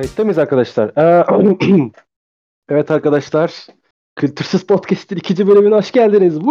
Kayıtta 0.00 0.24
mıyız 0.24 0.38
arkadaşlar? 0.38 0.88
Ee, 0.96 1.24
evet 2.68 2.90
arkadaşlar. 2.90 3.66
Kültürsüz 4.16 4.66
Podcast'in 4.66 5.16
ikinci 5.16 5.46
bölümüne 5.46 5.74
hoş 5.74 5.92
geldiniz. 5.92 6.38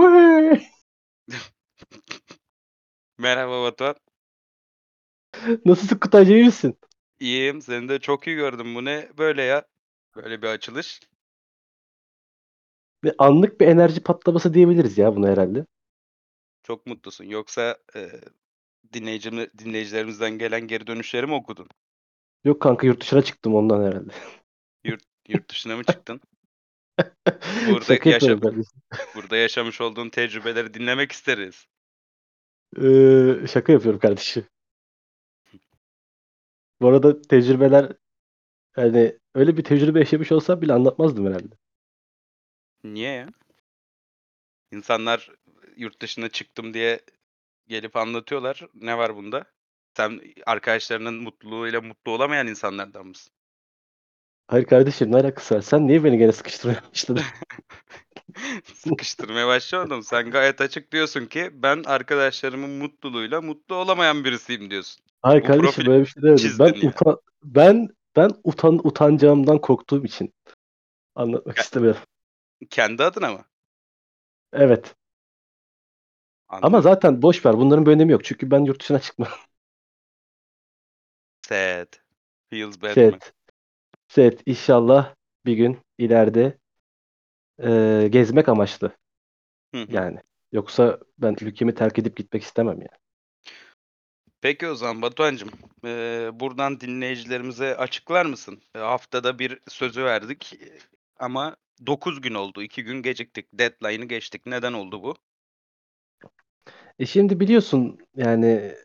Merhaba 3.17 3.63
Batuhan. 3.63 3.95
Nasılsın 5.65 5.97
Kutaycı 5.97 6.33
iyi 6.33 6.45
misin? 6.45 6.77
İyiyim. 7.19 7.61
Seni 7.61 7.89
de 7.89 7.99
çok 7.99 8.27
iyi 8.27 8.35
gördüm. 8.35 8.75
Bu 8.75 8.85
ne 8.85 9.09
böyle 9.17 9.43
ya? 9.43 9.63
Böyle 10.15 10.41
bir 10.41 10.47
açılış. 10.47 10.99
Ve 13.03 13.13
anlık 13.17 13.61
bir 13.61 13.67
enerji 13.67 14.03
patlaması 14.03 14.53
diyebiliriz 14.53 14.97
ya 14.97 15.15
buna 15.15 15.27
herhalde. 15.27 15.65
Çok 16.63 16.85
mutlusun. 16.85 17.25
Yoksa 17.25 17.77
e, 17.95 18.09
dinleyicim, 18.93 19.37
dinleyicilerimizden 19.57 20.37
gelen 20.37 20.67
geri 20.67 20.87
dönüşleri 20.87 21.27
mi 21.27 21.33
okudun? 21.33 21.69
Yok 22.43 22.61
kanka 22.61 22.87
yurt 22.87 23.01
dışına 23.01 23.21
çıktım 23.21 23.55
ondan 23.55 23.83
herhalde. 23.83 24.13
Yurt 25.27 25.49
dışına 25.49 25.77
mı 25.77 25.83
çıktın? 25.83 26.21
Burada 27.69 28.09
yaşa-. 28.09 28.39
Burada 29.15 29.37
yaşamış 29.37 29.81
olduğun 29.81 30.09
tecrübeleri 30.09 30.73
dinlemek 30.73 31.11
isteriz. 31.11 31.67
Ee, 32.77 33.47
şaka 33.47 33.71
yapıyorum 33.71 33.99
kardeşim. 33.99 34.45
Bu 36.81 36.87
arada 36.87 37.21
tecrübeler 37.21 37.93
hani 38.73 39.17
öyle 39.35 39.57
bir 39.57 39.63
tecrübe 39.63 39.99
yaşamış 39.99 40.31
olsam 40.31 40.61
bile 40.61 40.73
anlatmazdım 40.73 41.25
herhalde. 41.27 41.55
Niye 42.83 43.11
ya? 43.11 43.29
İnsanlar 44.71 45.31
yurt 45.75 46.01
dışına 46.01 46.29
çıktım 46.29 46.73
diye 46.73 46.99
gelip 47.67 47.95
anlatıyorlar. 47.95 48.67
Ne 48.73 48.97
var 48.97 49.15
bunda? 49.15 49.45
Sen 49.99 50.21
arkadaşlarının 50.45 51.13
mutluluğuyla 51.13 51.81
mutlu 51.81 52.11
olamayan 52.11 52.47
insanlardan 52.47 53.07
mısın? 53.07 53.33
Hayır 54.47 54.65
kardeşim 54.65 55.11
ne 55.11 55.15
alakası 55.15 55.55
var? 55.55 55.61
Sen 55.61 55.87
niye 55.87 56.03
beni 56.03 56.17
gene 56.17 56.31
sıkıştırmaya 56.31 56.81
başladın? 56.91 57.23
Sıkıştırmaya 58.73 59.47
başlamadım. 59.47 60.03
Sen 60.03 60.31
gayet 60.31 60.61
açık 60.61 60.91
diyorsun 60.91 61.25
ki 61.25 61.49
ben 61.53 61.83
arkadaşlarımın 61.83 62.69
mutluluğuyla 62.69 63.41
mutlu 63.41 63.75
olamayan 63.75 64.23
birisiyim 64.23 64.69
diyorsun. 64.69 65.03
Hayır 65.21 65.43
Bu 65.43 65.47
kardeşim 65.47 65.85
böyle 65.85 66.01
bir 66.01 66.07
şey 66.07 66.23
demedim. 66.23 66.51
Ben 66.59 66.73
ya. 66.73 66.89
utan 66.89 67.17
ben 67.43 67.87
ben 68.15 68.31
utan 68.43 68.87
utanacağımdan 68.87 69.61
korktuğum 69.61 70.05
için 70.05 70.33
anlatmak 71.15 71.57
Ya- 71.57 71.63
istemiyorum. 71.63 72.01
Kendi 72.69 73.03
adına 73.03 73.31
mı? 73.31 73.45
Evet. 74.53 74.95
Ama 76.49 76.67
Anladım. 76.67 76.83
zaten 76.83 77.21
boş 77.21 77.45
ver. 77.45 77.57
Bunların 77.57 77.85
bir 77.85 77.91
önemi 77.91 78.11
yok. 78.11 78.23
Çünkü 78.23 78.51
ben 78.51 78.59
yurt 78.59 78.81
dışına 78.81 78.99
çıkmam. 78.99 79.29
Sad. 81.49 81.87
Feels 82.49 82.81
bad 82.81 82.97
mi? 82.97 83.03
Evet. 83.03 83.33
Evet. 84.17 84.41
İnşallah 84.45 85.15
bir 85.45 85.53
gün 85.53 85.77
ileride 85.97 86.57
eee, 87.59 88.07
gezmek 88.07 88.49
amaçlı. 88.49 88.91
Hı. 89.75 89.85
Yani. 89.89 90.19
Yoksa 90.51 90.99
ben 91.17 91.35
ülkemi 91.41 91.75
terk 91.75 91.99
edip 91.99 92.17
gitmek 92.17 92.43
istemem 92.43 92.81
ya. 92.81 92.87
Peki 94.41 94.67
o 94.67 94.75
zaman 94.75 95.01
Batuhan'cığım 95.01 95.49
eee, 95.83 96.29
buradan 96.33 96.79
dinleyicilerimize 96.79 97.77
açıklar 97.77 98.25
mısın? 98.25 98.61
E, 98.75 98.79
haftada 98.79 99.39
bir 99.39 99.59
sözü 99.67 100.03
verdik 100.03 100.53
e, 100.53 100.77
ama 101.19 101.55
9 101.85 102.21
gün 102.21 102.33
oldu. 102.33 102.63
2 102.63 102.83
gün 102.83 103.01
geciktik. 103.01 103.47
Deadline'ı 103.53 104.05
geçtik. 104.05 104.45
Neden 104.45 104.73
oldu 104.73 105.03
bu? 105.03 105.15
E 106.99 107.05
şimdi 107.05 107.39
biliyorsun 107.39 107.99
yani 108.15 108.75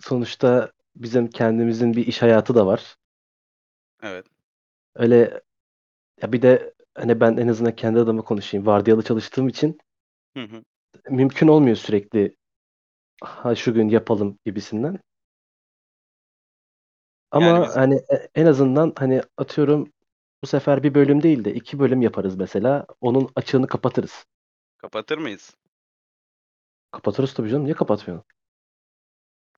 sonuçta 0.00 0.72
bizim 0.96 1.30
kendimizin 1.30 1.92
bir 1.94 2.06
iş 2.06 2.22
hayatı 2.22 2.54
da 2.54 2.66
var. 2.66 2.96
Evet. 4.02 4.26
Öyle 4.94 5.40
ya 6.22 6.32
bir 6.32 6.42
de 6.42 6.74
hani 6.94 7.20
ben 7.20 7.36
en 7.36 7.48
azından 7.48 7.76
kendi 7.76 7.98
adıma 8.00 8.22
konuşayım. 8.22 8.66
Vardiyalı 8.66 9.02
çalıştığım 9.02 9.48
için 9.48 9.78
Hı 10.36 10.42
hı. 10.42 10.64
mümkün 11.10 11.48
olmuyor 11.48 11.76
sürekli 11.76 12.36
ha 13.22 13.54
şu 13.54 13.74
gün 13.74 13.88
yapalım 13.88 14.38
gibisinden. 14.46 14.98
Ama 17.30 17.46
Yani 17.46 17.64
biz 17.66 17.76
hani 17.76 17.94
e- 17.94 18.28
en 18.34 18.46
azından 18.46 18.92
hani 18.98 19.22
atıyorum 19.36 19.92
bu 20.42 20.46
sefer 20.46 20.82
bir 20.82 20.94
bölüm 20.94 21.22
değil 21.22 21.44
de 21.44 21.54
iki 21.54 21.78
bölüm 21.78 22.02
yaparız 22.02 22.36
mesela. 22.36 22.86
Onun 23.00 23.30
açığını 23.36 23.66
kapatırız. 23.66 24.24
kapatır 24.78 25.18
mıyız? 25.18 25.54
Kapatırız 26.92 27.34
tabii 27.34 27.50
canım. 27.50 27.64
Niye 27.64 27.74
kapatmıyorsun? 27.74 28.24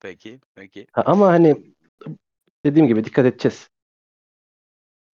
Peki, 0.03 0.41
peki. 0.55 0.87
Ha, 0.93 1.03
ama 1.07 1.27
hani 1.29 1.75
dediğim 2.65 2.89
gibi 2.89 3.05
dikkat 3.05 3.27
edeceğiz. 3.27 3.71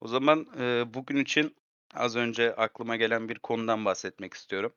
O 0.02 0.08
zaman 0.08 0.48
eee, 0.60 0.86
bugün 0.94 1.18
için 1.18 1.56
az 1.94 2.16
önce 2.16 2.56
aklıma 2.56 2.96
gelen 2.96 3.30
bir 3.30 3.40
konudan 3.40 3.86
bahsetmek 3.86 4.34
istiyorum. 4.34 4.74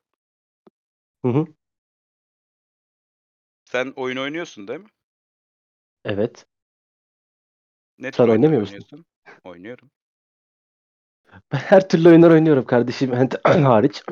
Hı 1.25 1.29
hı. 1.29 1.47
Sen 3.65 3.93
oyun 3.97 4.17
oynuyorsun 4.17 4.69
değil 4.69 4.81
mi? 4.81 4.89
Evet. 6.05 6.47
Ne 7.99 8.11
tür 8.11 8.17
Sen 8.17 8.23
oyunlar 8.25 8.37
oynamıyor 8.37 8.61
musun? 8.61 8.75
oynuyorsun? 8.75 9.07
Oynuyorum. 9.45 9.91
Ben 11.53 11.59
her 11.59 11.89
türlü 11.89 12.09
oyunlar 12.09 12.31
oynuyorum 12.31 12.65
kardeşim. 12.65 13.13
Hariç. 13.45 14.03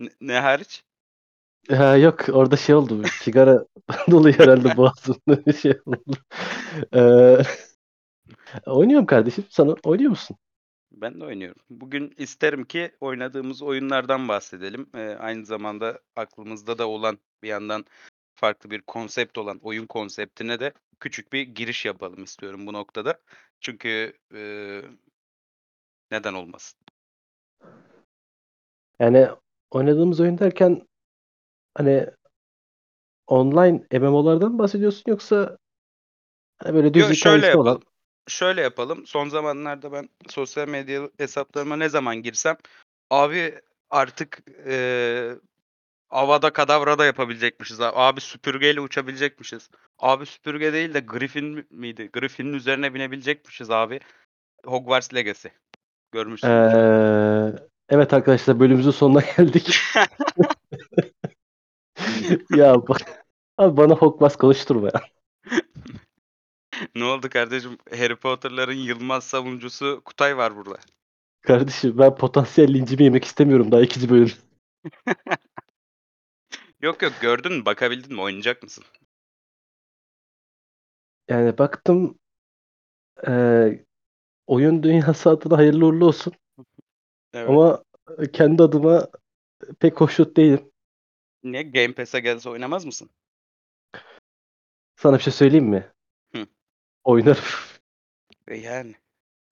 Ne, 0.00 0.08
ne 0.20 0.38
hariç? 0.40 0.84
Ha, 1.70 1.96
yok 1.96 2.28
orada 2.32 2.56
şey 2.56 2.74
oldu. 2.74 3.02
Sigara 3.22 3.64
dolayı 4.10 4.38
herhalde 4.38 4.76
boğazımda 4.76 5.46
bir 5.46 5.52
şey 5.52 5.80
oldu. 5.86 6.16
Ee, 6.94 7.36
oynuyorum 8.66 9.06
kardeşim. 9.06 9.44
Sana 9.48 9.74
oynuyor 9.84 10.10
musun? 10.10 10.36
Ben 10.92 11.20
de 11.20 11.24
oynuyorum. 11.24 11.62
Bugün 11.70 12.14
isterim 12.18 12.64
ki 12.64 12.92
oynadığımız 13.00 13.62
oyunlardan 13.62 14.28
bahsedelim. 14.28 14.86
Eee, 14.94 15.16
aynı 15.20 15.46
zamanda 15.46 16.00
aklımızda 16.16 16.78
da 16.78 16.88
olan 16.88 17.18
bir 17.42 17.48
yandan 17.48 17.84
farklı 18.34 18.70
bir 18.70 18.80
konsept 18.80 19.38
olan 19.38 19.58
oyun 19.62 19.86
konseptine 19.86 20.60
de 20.60 20.72
küçük 21.00 21.32
bir 21.32 21.42
giriş 21.42 21.84
yapalım 21.84 22.24
istiyorum 22.24 22.66
bu 22.66 22.72
noktada. 22.72 23.18
Çünkü 23.60 24.12
eee, 24.34 24.82
neden 26.10 26.34
olmasın? 26.34 26.80
Yani 29.00 29.28
oynadığımız 29.70 30.20
oyun 30.20 30.38
derken 30.38 30.82
hani 31.74 32.06
online 33.26 33.82
MMO'lardan 33.92 34.58
bahsediyorsun 34.58 35.02
yoksa 35.06 35.58
hani 36.58 36.74
böyle 36.74 36.94
düz 36.94 37.02
Yo 37.08 37.14
şöyle 37.14 37.36
hikayesi 37.36 37.58
olan 37.58 37.70
yapalım. 37.70 37.82
Şöyle 38.28 38.60
yapalım. 38.60 39.06
Son 39.06 39.28
zamanlarda 39.28 39.92
ben 39.92 40.08
sosyal 40.28 40.68
medya 40.68 41.10
hesaplarıma 41.18 41.76
ne 41.76 41.88
zaman 41.88 42.16
girsem 42.22 42.56
abi 43.10 43.60
artık 43.90 44.38
eee 44.66 45.36
Avada 46.10 46.52
Kedavra 46.52 47.04
yapabilecekmişiz. 47.04 47.80
a- 47.80 47.92
Abi 47.94 48.20
süpürgeyle 48.20 48.80
uçabilecekmişiz. 48.80 49.70
Abi 49.98 50.26
süpürge 50.26 50.72
değil 50.72 50.94
de 50.94 51.00
Griffin 51.00 51.44
mi- 51.44 51.66
miydi? 51.70 52.10
Griffin'in 52.12 52.52
üzerine 52.52 52.94
binebilecekmişiz 52.94 53.70
abi. 53.70 54.00
Hogwarts 54.66 55.14
Legacy. 55.14 55.48
Görmüşsündür. 56.12 56.54
Ee, 56.54 57.52
evet 57.88 58.12
arkadaşlar 58.14 58.60
bölümümüzün 58.60 58.90
sonuna 58.90 59.20
geldik. 59.36 59.76
Ya 62.50 62.88
bak 62.88 63.24
abi 63.58 63.76
bana 63.76 63.94
Hogwarts 63.94 64.36
konuşturma 64.36 64.90
ya. 64.94 65.02
ne 66.94 67.04
oldu 67.04 67.28
kardeşim? 67.28 67.78
Harry 67.90 68.16
Potter'ların 68.16 68.72
Yılmaz 68.72 69.24
savunucusu 69.24 70.02
Kutay 70.04 70.36
var 70.36 70.56
burada. 70.56 70.76
Kardeşim 71.40 71.98
ben 71.98 72.14
potansiyel 72.14 72.74
lincimi 72.74 73.04
yemek 73.04 73.24
istemiyorum 73.24 73.72
daha 73.72 73.80
ikinci 73.80 74.10
bölüm. 74.10 74.32
Yok 76.80 77.02
yok 77.02 77.12
gördün 77.20 77.52
mü? 77.52 77.64
Bakabildin 77.64 78.14
mi? 78.14 78.20
Oynayacak 78.20 78.62
mısın? 78.62 78.84
Yani 81.28 81.58
baktım 81.58 82.18
ee, 83.28 83.84
oyun 84.46 84.82
dünyası 84.82 85.30
adına 85.30 85.58
hayırlı 85.58 85.86
uğurlu 85.86 86.06
olsun. 86.06 86.32
Evet. 87.34 87.48
Ama 87.48 87.84
kendi 88.32 88.62
adıma 88.62 89.08
pek 89.80 90.00
hoşnut 90.00 90.36
değilim. 90.36 90.70
Niye? 91.44 91.62
Game 91.62 91.92
Pass'e 91.92 92.20
gelse 92.20 92.50
oynamaz 92.50 92.84
mısın? 92.84 93.10
Sana 94.96 95.16
bir 95.16 95.22
şey 95.22 95.32
söyleyeyim 95.32 95.66
mi? 95.66 95.92
Hı. 96.34 96.46
Oynarım. 97.04 97.44
E 98.48 98.56
yani. 98.56 98.94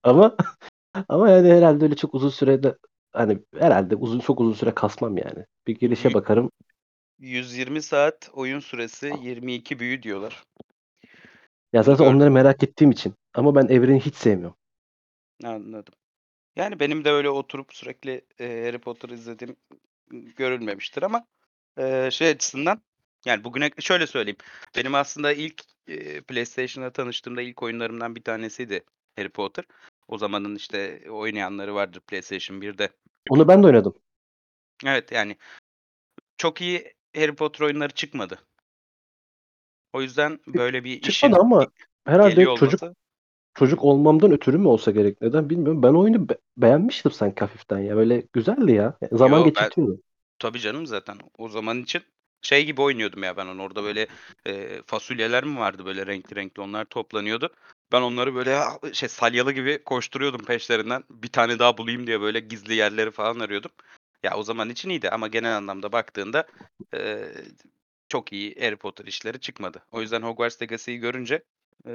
Ama 0.02 0.36
ama 1.08 1.30
yani 1.30 1.52
herhalde 1.52 1.84
öyle 1.84 1.96
çok 1.96 2.14
uzun 2.14 2.28
sürede 2.28 2.76
hani 3.12 3.38
herhalde 3.58 3.96
uzun 3.96 4.20
çok 4.20 4.40
uzun 4.40 4.52
süre 4.52 4.74
kasmam 4.74 5.16
yani. 5.16 5.46
Bir 5.66 5.78
girişe 5.78 6.14
bakarım. 6.14 6.50
120 7.18 7.82
saat 7.82 8.30
oyun 8.32 8.60
süresi 8.60 9.12
22 9.22 9.78
büyü 9.78 10.02
diyorlar. 10.02 10.42
Ya 11.72 11.82
zaten 11.82 12.04
onları 12.04 12.30
merak 12.30 12.62
ettiğim 12.62 12.90
için. 12.90 13.14
Ama 13.34 13.54
ben 13.54 13.66
evreni 13.68 14.00
hiç 14.00 14.14
sevmiyorum. 14.14 14.56
anladım. 15.44 15.94
Yani 16.56 16.80
benim 16.80 17.04
de 17.04 17.10
öyle 17.10 17.30
oturup 17.30 17.74
sürekli 17.74 18.24
e, 18.38 18.64
Harry 18.66 18.78
Potter 18.78 19.08
izlediğim 19.08 19.56
görülmemiştir 20.10 21.02
ama 21.02 21.26
e, 21.78 22.10
şey 22.10 22.28
açısından 22.28 22.82
yani 23.24 23.44
bugüne 23.44 23.70
şöyle 23.78 24.06
söyleyeyim. 24.06 24.36
Benim 24.76 24.94
aslında 24.94 25.32
ilk 25.32 25.62
e, 25.86 26.20
PlayStation'la 26.20 26.90
tanıştığımda 26.90 27.42
ilk 27.42 27.62
oyunlarımdan 27.62 28.16
bir 28.16 28.22
tanesiydi 28.22 28.84
Harry 29.16 29.28
Potter. 29.28 29.64
O 30.08 30.18
zamanın 30.18 30.56
işte 30.56 31.02
oynayanları 31.10 31.74
vardır 31.74 32.00
PlayStation 32.00 32.60
1'de. 32.60 32.88
Onu 33.30 33.48
ben 33.48 33.62
de 33.62 33.66
oynadım. 33.66 33.94
Evet 34.86 35.12
yani 35.12 35.36
çok 36.36 36.60
iyi 36.60 36.92
Harry 37.16 37.34
Potter 37.34 37.64
oyunları 37.64 37.92
çıkmadı. 37.92 38.38
O 39.92 40.02
yüzden 40.02 40.40
böyle 40.46 40.84
bir 40.84 40.90
işin 40.90 41.10
Çıkmadı 41.10 41.40
ama 41.40 41.66
herhalde 42.04 42.30
geliyor 42.30 42.58
çocuk 42.58 42.82
olması 42.82 43.02
çocuk 43.54 43.84
olmamdan 43.84 44.32
ötürü 44.32 44.58
mü 44.58 44.68
olsa 44.68 44.90
gerek 44.90 45.20
neden 45.20 45.50
bilmiyorum. 45.50 45.82
Ben 45.82 45.94
oyunu 45.94 46.28
be- 46.28 46.38
beğenmiştim 46.56 47.12
sanki 47.12 47.40
hafiften 47.40 47.78
ya. 47.78 47.96
Böyle 47.96 48.26
güzeldi 48.32 48.72
ya. 48.72 48.98
Zaman 49.12 49.38
Yo, 49.38 49.44
ben- 49.44 49.52
geçirtiyordu. 49.52 50.00
Tabii 50.42 50.60
canım 50.60 50.86
zaten 50.86 51.18
o 51.38 51.48
zaman 51.48 51.82
için 51.82 52.02
şey 52.42 52.64
gibi 52.64 52.80
oynuyordum 52.80 53.22
ya 53.22 53.36
ben 53.36 53.46
onu 53.46 53.62
orada 53.62 53.84
böyle 53.84 54.06
e, 54.46 54.82
fasulyeler 54.86 55.44
mi 55.44 55.58
vardı 55.58 55.86
böyle 55.86 56.06
renkli 56.06 56.36
renkli 56.36 56.60
onlar 56.60 56.84
toplanıyordu. 56.84 57.54
Ben 57.92 58.02
onları 58.02 58.34
böyle 58.34 58.58
şey 58.92 59.08
salyalı 59.08 59.52
gibi 59.52 59.84
koşturuyordum 59.84 60.44
peşlerinden. 60.44 61.04
Bir 61.10 61.28
tane 61.28 61.58
daha 61.58 61.78
bulayım 61.78 62.06
diye 62.06 62.20
böyle 62.20 62.40
gizli 62.40 62.74
yerleri 62.74 63.10
falan 63.10 63.40
arıyordum. 63.40 63.70
Ya 64.22 64.36
o 64.36 64.42
zaman 64.42 64.70
için 64.70 64.90
iyiydi 64.90 65.10
ama 65.10 65.28
genel 65.28 65.56
anlamda 65.56 65.92
baktığında 65.92 66.46
e, 66.94 67.28
çok 68.08 68.32
iyi 68.32 68.54
Harry 68.60 68.76
Potter 68.76 69.04
işleri 69.04 69.40
çıkmadı. 69.40 69.82
O 69.92 70.00
yüzden 70.00 70.22
Hogwarts 70.22 70.62
Legacy'yi 70.62 70.98
görünce 70.98 71.42
e, 71.86 71.94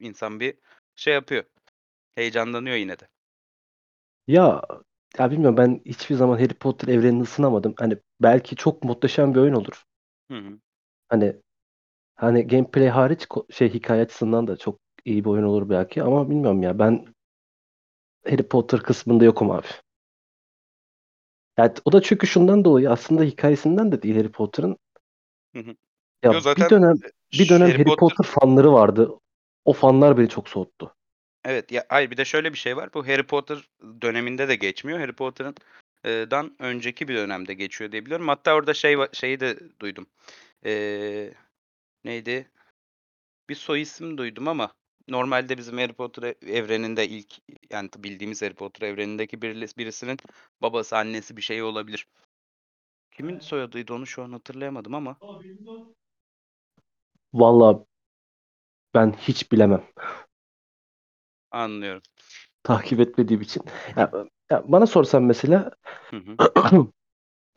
insan 0.00 0.40
bir 0.40 0.54
şey 0.96 1.14
yapıyor. 1.14 1.44
Heyecanlanıyor 2.14 2.76
yine 2.76 2.98
de. 2.98 3.08
Ya 4.26 4.62
ya 5.18 5.30
bilmiyorum 5.30 5.56
ben 5.56 5.80
hiçbir 5.86 6.14
zaman 6.14 6.38
Harry 6.38 6.54
Potter 6.54 6.88
evrenini 6.88 7.22
ısınamadım. 7.22 7.74
Hani 7.78 7.98
belki 8.22 8.56
çok 8.56 8.84
muhteşem 8.84 9.34
bir 9.34 9.40
oyun 9.40 9.54
olur. 9.54 9.84
Hı 10.30 10.38
hı. 10.38 10.58
Hani 11.08 11.36
hani 12.16 12.46
gameplay 12.46 12.88
hariç 12.88 13.26
şey 13.50 13.74
hikaye 13.74 14.02
açısından 14.02 14.46
da 14.46 14.56
çok 14.56 14.78
iyi 15.04 15.24
bir 15.24 15.30
oyun 15.30 15.42
olur 15.42 15.70
belki 15.70 16.02
ama 16.02 16.30
bilmiyorum 16.30 16.62
ya 16.62 16.78
ben 16.78 17.06
Harry 18.24 18.42
Potter 18.42 18.80
kısmında 18.80 19.24
yokum 19.24 19.50
abi. 19.50 19.66
Yani 21.58 21.72
o 21.84 21.92
da 21.92 22.02
çünkü 22.02 22.26
şundan 22.26 22.64
dolayı 22.64 22.90
aslında 22.90 23.22
hikayesinden 23.22 23.92
de 23.92 24.02
değil 24.02 24.16
Harry 24.16 24.32
Potter'ın. 24.32 24.76
Hı 25.54 25.58
hı. 25.58 25.74
Ya 26.24 26.32
Yo, 26.32 26.40
zaten 26.40 26.64
bir 26.64 26.70
dönem 26.70 26.96
bir 27.32 27.48
dönem 27.48 27.70
Harry 27.70 27.84
Potter 27.84 28.26
fanları 28.26 28.72
vardı. 28.72 29.10
O 29.64 29.72
fanlar 29.72 30.18
beni 30.18 30.28
çok 30.28 30.48
soğuttu. 30.48 30.94
Evet 31.48 31.72
ya 31.72 31.84
hayır 31.88 32.10
bir 32.10 32.16
de 32.16 32.24
şöyle 32.24 32.52
bir 32.52 32.58
şey 32.58 32.76
var. 32.76 32.94
Bu 32.94 33.06
Harry 33.08 33.22
Potter 33.26 33.68
döneminde 34.02 34.48
de 34.48 34.54
geçmiyor. 34.56 34.98
Harry 35.00 35.12
Potter'ın 35.12 35.54
e, 36.04 36.10
dan 36.30 36.56
önceki 36.58 37.08
bir 37.08 37.14
dönemde 37.16 37.54
geçiyor 37.54 37.92
diye 37.92 38.04
biliyorum. 38.06 38.28
Hatta 38.28 38.54
orada 38.54 38.74
şey 38.74 38.96
şeyi 39.12 39.40
de 39.40 39.58
duydum. 39.80 40.06
Ee, 40.66 41.34
neydi? 42.04 42.50
Bir 43.48 43.54
soy 43.54 43.80
isim 43.82 44.18
duydum 44.18 44.48
ama 44.48 44.72
normalde 45.08 45.58
bizim 45.58 45.78
Harry 45.78 45.92
Potter 45.92 46.22
e- 46.22 46.52
evreninde 46.56 47.08
ilk 47.08 47.34
yani 47.70 47.90
bildiğimiz 47.98 48.42
Harry 48.42 48.54
Potter 48.54 48.88
evrenindeki 48.88 49.42
birisi- 49.42 49.78
birisinin 49.78 50.18
babası 50.62 50.96
annesi 50.98 51.36
bir 51.36 51.42
şey 51.42 51.62
olabilir. 51.62 52.06
Kimin 53.10 53.40
soyadıydı 53.40 53.94
onu 53.94 54.06
şu 54.06 54.22
an 54.22 54.32
hatırlayamadım 54.32 54.94
ama. 54.94 55.16
Vallahi 57.32 57.84
ben 58.94 59.12
hiç 59.12 59.52
bilemem. 59.52 59.82
Anlıyorum. 61.50 62.02
Takip 62.62 63.00
etmediğim 63.00 63.42
için. 63.42 63.62
Ya, 63.96 64.10
ya 64.50 64.64
bana 64.68 64.86
sorsan 64.86 65.22
mesela 65.22 65.70
Hı 66.10 66.16
hı. 66.16 66.92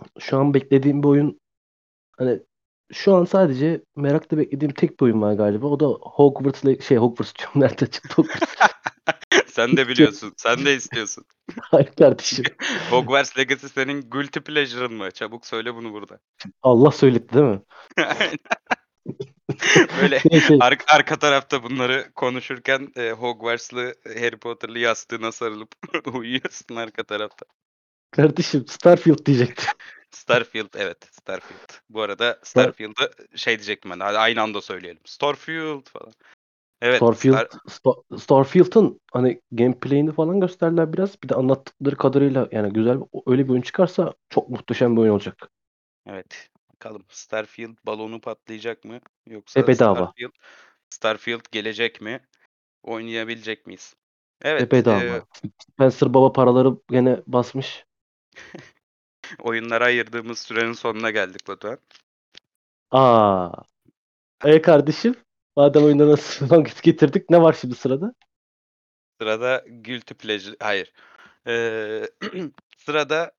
şu 0.19 0.37
an 0.37 0.53
beklediğim 0.53 1.03
bir 1.03 1.07
oyun 1.07 1.41
hani 2.17 2.39
şu 2.93 3.15
an 3.15 3.25
sadece 3.25 3.83
merakla 3.95 4.37
beklediğim 4.37 4.73
tek 4.73 4.99
bir 4.99 5.05
oyun 5.05 5.21
var 5.21 5.33
galiba. 5.33 5.67
O 5.67 5.79
da 5.79 5.85
Hogwarts 5.85 6.87
şey 6.87 6.97
Hogwarts 6.97 7.33
diyorum. 7.35 7.61
Nerede 7.61 7.87
çıktı 7.87 8.13
Hogwarts? 8.15 8.55
Sen 9.47 9.77
de 9.77 9.87
biliyorsun. 9.87 10.33
Sen 10.37 10.65
de 10.65 10.75
istiyorsun. 10.75 11.25
Hayır 11.61 11.91
kardeşim. 11.97 12.45
Hogwarts 12.89 13.37
Legacy 13.37 13.67
senin 13.67 14.09
guilty 14.09 14.39
pleasure'ın 14.39 14.93
mı? 14.93 15.11
Çabuk 15.11 15.45
söyle 15.45 15.75
bunu 15.75 15.93
burada. 15.93 16.19
Allah 16.61 16.91
söyletti 16.91 17.33
değil 17.33 17.45
mi? 17.45 17.61
Aynen. 17.97 18.37
Böyle 20.01 20.19
Şey, 20.19 20.41
şey, 20.41 20.57
arka, 20.61 20.95
arka 20.95 21.19
tarafta 21.19 21.63
bunları 21.63 22.11
konuşurken 22.15 22.87
e, 22.95 23.11
Hogwarts'lı 23.11 23.95
Harry 24.07 24.37
Potter'lı 24.37 24.79
yastığına 24.79 25.31
sarılıp 25.31 25.71
uyuyorsun 26.13 26.75
arka 26.75 27.03
tarafta. 27.03 27.45
kardeşim 28.11 28.67
Starfield 28.67 29.25
diyecektim. 29.25 29.65
Starfield 30.11 30.73
evet 30.75 31.09
Starfield. 31.11 31.79
Bu 31.89 32.01
arada 32.01 32.39
Starfield'ı 32.43 33.11
şey 33.35 33.57
diyecektim 33.57 33.91
ben 33.91 33.99
hadi 33.99 34.17
aynı 34.17 34.41
anda 34.41 34.61
söyleyelim. 34.61 35.01
Starfield 35.05 35.89
falan. 35.89 36.13
Evet 36.81 36.97
Starfield, 36.97 37.33
Star- 37.33 37.49
Sta- 37.67 38.19
Starfield'ın 38.19 39.01
hani 39.13 39.41
gameplay'ini 39.51 40.11
falan 40.11 40.39
gösterdiler 40.39 40.93
biraz. 40.93 41.23
Bir 41.23 41.29
de 41.29 41.35
anlattıkları 41.35 41.95
kadarıyla 41.95 42.47
yani 42.51 42.73
güzel 42.73 42.97
öyle 43.25 43.45
bir 43.45 43.49
oyun 43.49 43.61
çıkarsa 43.61 44.13
çok 44.29 44.49
muhteşem 44.49 44.95
bir 44.95 45.01
oyun 45.01 45.11
olacak. 45.11 45.49
evet 46.05 46.50
bakalım 46.81 47.05
Starfield 47.09 47.77
balonu 47.85 48.21
patlayacak 48.21 48.85
mı 48.85 48.99
yoksa 49.27 49.61
Ve 49.61 49.67
bedava. 49.67 49.95
Starfield 49.95 50.31
Starfield 50.89 51.45
gelecek 51.51 52.01
mi? 52.01 52.19
Oynayabilecek 52.83 53.67
miyiz? 53.67 53.95
Evet 54.41 54.61
Ve 54.61 54.71
bedava. 54.71 55.01
e, 55.01 55.21
Spencer 55.71 56.13
Baba 56.13 56.33
paraları 56.33 56.77
gene 56.89 57.21
basmış. 57.27 57.85
oyunlara 59.39 59.85
ayırdığımız 59.85 60.39
sürenin 60.39 60.73
sonuna 60.73 61.09
geldik 61.09 61.47
Batuhan. 61.47 61.79
Aa. 62.91 63.51
E 64.45 64.61
kardeşim, 64.61 65.15
madem 65.55 65.97
nasıl 65.97 66.49
vakit 66.49 66.83
getirdik, 66.83 67.29
ne 67.29 67.41
var 67.41 67.57
şimdi 67.61 67.75
sırada? 67.75 68.13
Sırada 69.19 69.63
Guilty 69.67 70.13
Pleasure. 70.13 70.55
Hayır. 70.59 70.93
Ee, 71.47 72.09
sırada 72.77 73.31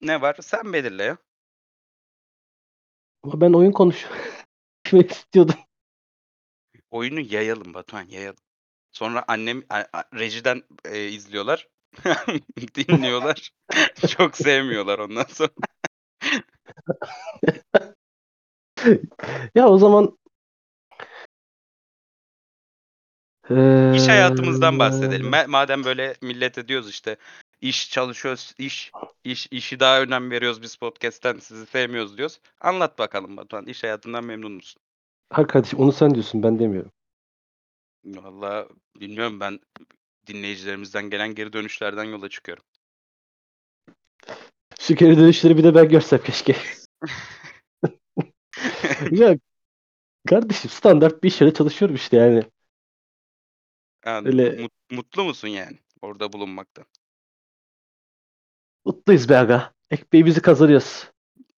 ne 0.00 0.20
var? 0.20 0.36
Sen 0.40 0.72
belirle 0.72 1.04
ya. 1.04 1.18
Ama 3.24 3.40
ben 3.40 3.52
oyun 3.52 3.72
konuşmak 3.72 4.12
istiyordum. 5.10 5.54
Oyunu 6.90 7.20
yayalım 7.20 7.74
Batuhan 7.74 8.08
yayalım. 8.08 8.40
Sonra 8.92 9.24
annem 9.28 9.62
a- 9.70 9.84
a- 9.92 10.18
rejiden 10.18 10.62
e, 10.84 11.08
izliyorlar. 11.08 11.68
dinliyorlar. 12.76 13.50
Çok 14.08 14.36
sevmiyorlar 14.36 14.98
ondan 14.98 15.24
sonra. 15.24 15.50
Ya 19.54 19.68
o 19.68 19.78
zaman 19.78 20.18
İş 23.94 24.08
hayatımızdan 24.08 24.78
bahsedelim. 24.78 25.26
Ma- 25.26 25.48
Madem 25.48 25.84
böyle 25.84 26.14
millete 26.22 26.68
diyoruz 26.68 26.90
işte 26.90 27.16
iş 27.64 27.90
çalışıyoruz, 27.90 28.54
iş 28.58 28.92
iş 29.24 29.46
işi 29.50 29.80
daha 29.80 30.02
önem 30.02 30.30
veriyoruz 30.30 30.62
biz 30.62 30.76
podcast'ten 30.76 31.38
sizi 31.38 31.66
sevmiyoruz 31.66 32.16
diyoruz. 32.18 32.40
Anlat 32.60 32.98
bakalım 32.98 33.36
Batuhan. 33.36 33.66
İş 33.66 33.82
hayatından 33.82 34.24
memnun 34.24 34.52
musun? 34.52 34.82
Hayır 35.30 35.48
kardeşim 35.48 35.78
onu 35.78 35.92
sen 35.92 36.14
diyorsun 36.14 36.42
ben 36.42 36.58
demiyorum. 36.58 36.92
Vallahi 38.04 38.68
bilmiyorum 39.00 39.40
ben 39.40 39.60
dinleyicilerimizden 40.26 41.10
gelen 41.10 41.34
geri 41.34 41.52
dönüşlerden 41.52 42.04
yola 42.04 42.28
çıkıyorum. 42.28 42.64
Şu 44.80 44.94
geri 44.94 45.18
dönüşleri 45.18 45.56
bir 45.56 45.64
de 45.64 45.74
ben 45.74 45.88
görsem 45.88 46.22
keşke. 46.22 46.56
Ya 49.10 49.38
kardeşim 50.28 50.70
standart 50.70 51.22
bir 51.22 51.28
işe 51.28 51.54
çalışıyorum 51.54 51.96
işte 51.96 52.16
yani. 52.16 52.44
Yani 54.06 54.28
Öyle- 54.28 54.62
mut- 54.62 54.90
mutlu 54.90 55.24
musun 55.24 55.48
yani 55.48 55.78
orada 56.02 56.32
bulunmaktan? 56.32 56.86
Mutluyuz 58.84 59.28
be 59.28 59.36
aga. 59.38 59.72
Ekmeğimizi 59.90 60.42
kazanıyoruz. 60.42 61.10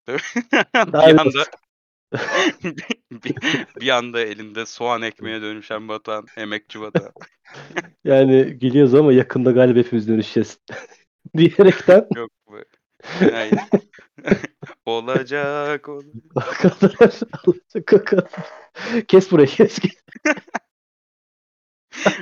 bir 0.09 1.19
anda 1.19 1.45
bir, 3.11 3.37
bir 3.81 3.89
anda 3.89 4.21
elinde 4.21 4.67
soğan 4.67 5.03
ekmeğe 5.03 5.43
dönüşen 5.43 5.89
Batuhan, 5.89 6.27
emekçi 6.37 6.81
Batuhan. 6.81 7.13
Yani 8.05 8.59
geliyoruz 8.59 8.95
ama 8.95 9.13
yakında 9.13 9.51
galiba 9.51 9.79
hepimiz 9.79 10.09
dönüşeceğiz. 10.09 10.59
Diyerekten 11.37 12.07
Yok 12.17 12.31
bu. 12.47 12.57
Aynen. 13.21 13.69
olacak 14.87 15.89
olur. 15.89 16.05
o 16.37 16.41
kadar 16.41 16.95
alacak 17.01 17.93
o 17.93 18.05
kadar. 18.05 18.31
Kes 19.09 19.33
burayı 19.33 19.49
kes. 19.49 19.79
kes. 19.79 19.93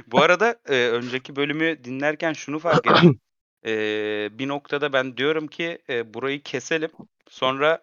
Bu 0.07 0.23
arada 0.23 0.57
e, 0.69 0.89
önceki 0.89 1.37
bölümü 1.37 1.85
dinlerken 1.85 2.33
şunu 2.33 2.59
fark 2.59 2.87
ettim. 2.87 3.21
E, 3.67 4.29
bir 4.33 4.49
noktada 4.49 4.93
ben 4.93 5.17
diyorum 5.17 5.47
ki 5.47 5.79
e, 5.89 6.15
burayı 6.15 6.43
keselim. 6.43 6.91
Sonra 7.29 7.81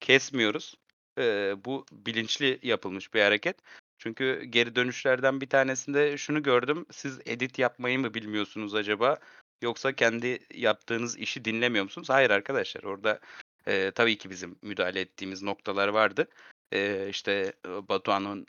kesmiyoruz. 0.00 0.74
E, 1.18 1.54
bu 1.64 1.86
bilinçli 1.92 2.58
yapılmış 2.62 3.14
bir 3.14 3.22
hareket. 3.22 3.56
Çünkü 3.98 4.44
geri 4.44 4.76
dönüşlerden 4.76 5.40
bir 5.40 5.48
tanesinde 5.48 6.18
şunu 6.18 6.42
gördüm. 6.42 6.86
Siz 6.92 7.20
edit 7.26 7.58
yapmayı 7.58 7.98
mı 7.98 8.14
bilmiyorsunuz 8.14 8.74
acaba? 8.74 9.18
Yoksa 9.62 9.92
kendi 9.92 10.38
yaptığınız 10.54 11.18
işi 11.18 11.44
dinlemiyor 11.44 11.84
musunuz? 11.84 12.10
Hayır 12.10 12.30
arkadaşlar. 12.30 12.82
Orada 12.82 13.20
e, 13.66 13.90
tabii 13.90 14.18
ki 14.18 14.30
bizim 14.30 14.58
müdahale 14.62 15.00
ettiğimiz 15.00 15.42
noktalar 15.42 15.88
vardı. 15.88 16.28
E, 16.72 17.08
işte 17.08 17.52
Batuhan'ın 17.66 18.46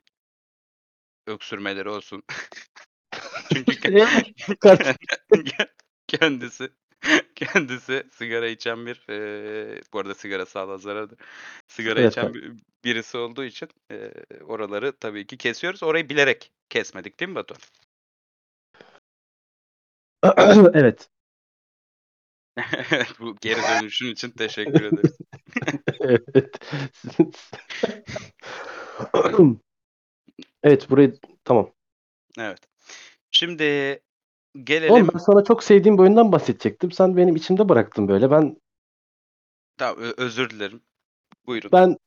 öksürmeleri 1.28 1.90
olsun. 1.90 2.24
Çünkü. 3.54 4.06
kendisi 6.08 6.70
kendisi 7.36 8.04
sigara 8.12 8.48
içen 8.48 8.86
bir 8.86 9.04
eee, 9.10 9.82
bu 9.94 10.00
arada 10.00 10.16
sigara 10.16 10.46
sağlığa 10.46 10.78
zararlı. 10.78 11.16
Sigara 11.68 12.00
Evet, 12.00 12.12
içen 12.12 12.34
bir 12.34 12.52
birisi 12.86 13.18
olduğu 13.18 13.44
için 13.44 13.70
eee, 13.92 14.14
oraları 14.48 14.92
tabii 14.92 15.28
ki 15.28 15.38
kesiyoruz. 15.38 15.84
Orayı 15.84 16.10
bilerek 16.10 16.52
kesmedik 16.70 17.20
değil 17.20 17.32
mi? 17.32 17.44
Evet. 20.74 21.10
Evet, 22.92 23.08
bu 23.20 23.36
geri 23.42 23.56
dönüşün 23.56 24.12
için 24.12 24.30
teşekkür 24.32 24.84
ederiz. 24.84 25.18
Evet. 26.00 26.26
Evet 30.64 30.90
burayı 30.90 31.14
tamam. 31.44 31.72
Evet. 32.40 32.60
Şimdi 33.32 34.00
Oğlum 34.56 34.66
gelelim 34.66 35.08
ben 35.14 35.20
sana 35.20 35.44
çok 35.44 35.64
sevdiğim 35.64 35.98
bir 35.98 36.04
oyundan 36.04 36.32
bahsedecektim. 36.32 36.92
Sen 36.92 37.18
benim 37.18 37.36
içimde 37.36 37.70
bıraktın 37.70 38.08
böyle. 38.08 38.32
Ben 38.32 38.58
Tamam, 39.78 40.04
ö- 40.04 40.14
özür 40.18 40.50
dilerim. 40.50 40.82
Buyurun. 41.48 41.72
ben 41.72 41.98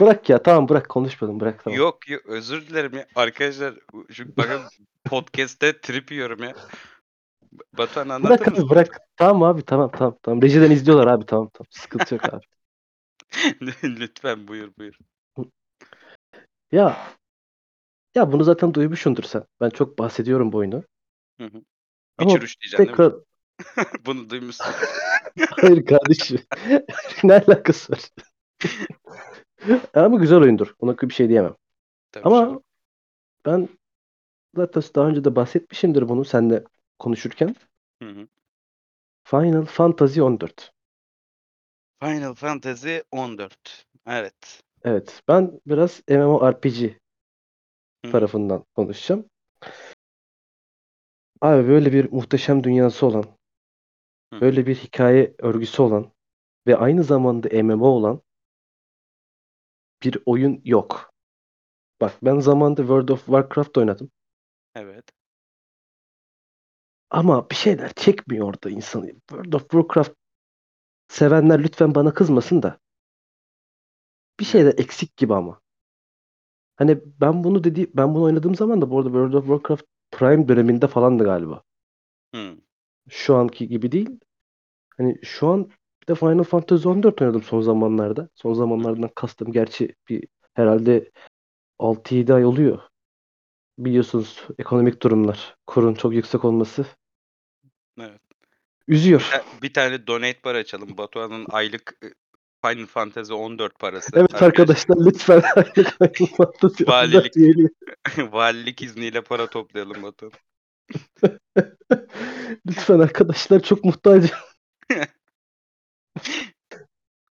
bırak 0.00 0.30
ya 0.30 0.42
tamam 0.42 0.68
bırak 0.68 0.88
konuşmadım 0.88 1.40
bırak 1.40 1.64
tamam. 1.64 1.78
Yok 1.78 2.08
yok 2.08 2.26
özür 2.26 2.66
dilerim 2.66 2.94
ya. 2.94 3.06
Arkadaşlar 3.14 3.74
şu 4.10 4.36
bakın 4.36 4.60
podcast'te 5.04 5.80
trip 5.80 6.12
yiyorum 6.12 6.42
ya. 6.42 6.54
Batuhan 7.78 8.08
anlatır 8.08 8.28
Bırak 8.28 8.48
mısın? 8.48 8.64
abi 8.64 8.70
bırak. 8.70 9.00
Tamam 9.16 9.42
abi 9.42 9.62
tamam 9.62 9.90
tamam 9.90 10.16
tamam. 10.22 10.42
Rejiden 10.42 10.70
izliyorlar 10.70 11.06
abi 11.06 11.26
tamam 11.26 11.50
tamam. 11.54 11.66
Sıkıntı 11.70 12.14
yok 12.14 12.24
abi. 12.34 12.44
Lütfen 13.84 14.48
buyur 14.48 14.72
buyur. 14.78 14.98
Ya 16.72 16.96
ya 18.14 18.32
bunu 18.32 18.44
zaten 18.44 18.74
duymuşsundur 18.74 19.22
sen. 19.22 19.44
Ben 19.60 19.70
çok 19.70 19.98
bahsediyorum 19.98 20.52
bu 20.52 20.56
oyunu. 20.58 20.84
Hı 21.40 21.44
hı. 21.44 21.62
Ama 22.18 22.30
Witcher 22.30 22.42
3 22.42 22.60
diyeceksin 22.60 22.86
değil 22.86 22.88
tekrar 22.88 23.12
mi? 23.12 23.24
Bunu 24.06 24.30
duymuşsun. 24.30 24.66
hayır 25.50 25.86
kardeşim. 25.86 26.40
ne 27.24 27.32
alakası 27.32 27.92
var? 27.92 28.10
Ama 29.94 30.18
güzel 30.18 30.38
oyundur. 30.38 30.74
Ona 30.78 30.98
bir 30.98 31.14
şey 31.14 31.28
diyemem. 31.28 31.54
Tabii 32.12 32.24
Ama 32.26 32.40
canım. 32.40 32.62
ben 33.46 33.68
zaten 34.56 34.82
daha 34.94 35.08
önce 35.08 35.24
de 35.24 35.36
bahsetmişimdir 35.36 36.08
bunu 36.08 36.24
seninle 36.24 36.64
konuşurken. 36.98 37.56
Hı 38.02 38.08
hı. 38.08 38.28
Final 39.24 39.64
Fantasy 39.64 40.22
14. 40.22 40.72
Final 42.00 42.34
Fantasy 42.34 42.98
14. 43.10 43.86
Evet. 44.06 44.62
Evet, 44.84 45.22
ben 45.28 45.60
biraz 45.66 46.02
MMORPG 46.08 46.96
hı. 48.04 48.12
tarafından 48.12 48.64
konuşacağım. 48.74 49.24
Abi 51.40 51.68
böyle 51.68 51.92
bir 51.92 52.12
muhteşem 52.12 52.64
dünyası 52.64 53.06
olan, 53.06 53.24
Hı 54.32 54.40
böyle 54.40 54.66
bir 54.66 54.74
hikaye 54.74 55.34
örgüsü 55.38 55.82
olan 55.82 56.12
ve 56.66 56.76
aynı 56.76 57.04
zamanda 57.04 57.62
MMO 57.62 57.86
olan 57.86 58.22
bir 60.02 60.18
oyun 60.26 60.60
yok. 60.64 61.14
Bak 62.00 62.12
ben 62.22 62.38
zamanında 62.40 62.80
World 62.80 63.08
of 63.08 63.26
Warcraft 63.26 63.78
oynadım. 63.78 64.10
Evet. 64.74 65.04
Ama 67.10 67.50
bir 67.50 67.54
şeyler 67.54 67.92
çekmiyor 67.92 68.46
orada 68.48 68.70
insanı. 68.70 69.06
World 69.06 69.52
of 69.52 69.62
Warcraft 69.62 70.12
sevenler 71.08 71.62
lütfen 71.62 71.94
bana 71.94 72.14
kızmasın 72.14 72.62
da. 72.62 72.78
Bir 74.40 74.44
şeyler 74.44 74.74
eksik 74.78 75.16
gibi 75.16 75.34
ama. 75.34 75.60
Hani 76.76 77.00
ben 77.20 77.44
bunu 77.44 77.64
dedi 77.64 77.90
ben 77.94 78.14
bunu 78.14 78.22
oynadığım 78.22 78.54
zaman 78.54 78.82
da 78.82 78.90
bu 78.90 78.98
arada 78.98 79.08
World 79.08 79.32
of 79.34 79.44
Warcraft 79.46 79.93
Prime 80.14 80.48
döneminde 80.48 80.86
falandı 80.86 81.24
galiba. 81.24 81.62
Hı. 82.34 82.56
Şu 83.08 83.34
anki 83.34 83.68
gibi 83.68 83.92
değil. 83.92 84.10
Hani 84.96 85.18
şu 85.22 85.48
an 85.48 85.70
bir 86.02 86.06
de 86.06 86.14
Final 86.14 86.42
Fantasy 86.42 86.88
14 86.88 87.22
oynadım 87.22 87.42
son 87.42 87.60
zamanlarda. 87.60 88.28
Son 88.34 88.54
zamanlardan 88.54 89.10
kastım 89.14 89.52
gerçi 89.52 89.94
bir 90.08 90.24
herhalde 90.54 91.10
6-7 91.78 92.34
ay 92.34 92.44
oluyor. 92.44 92.78
Biliyorsunuz 93.78 94.42
ekonomik 94.58 95.02
durumlar, 95.02 95.56
kurun 95.66 95.94
çok 95.94 96.14
yüksek 96.14 96.44
olması 96.44 96.86
Evet. 98.00 98.20
Bir, 98.88 98.94
üzüyor. 98.94 99.28
ta- 99.32 99.62
bir 99.62 99.72
tane 99.72 100.06
donate 100.06 100.44
bar 100.44 100.54
açalım. 100.54 100.98
Batuhan'ın 100.98 101.46
aylık 101.50 101.98
e, 102.04 102.06
Final 102.64 102.86
Fantasy 102.86 103.32
14 103.32 103.78
parası. 103.78 104.10
Evet 104.14 104.42
Arkadaşlar 104.42 104.96
lütfen 104.96 105.40
Final 105.40 106.26
Fantasy 106.36 106.84
14 106.84 106.88
valilik 106.88 107.72
valilik 108.32 108.82
izniyle 108.82 109.20
para 109.20 109.46
toplayalım 109.46 110.02
Batuhan. 110.02 110.32
Lütfen 112.66 112.98
arkadaşlar 112.98 113.60
çok 113.60 113.84
muhtacım. 113.84 114.36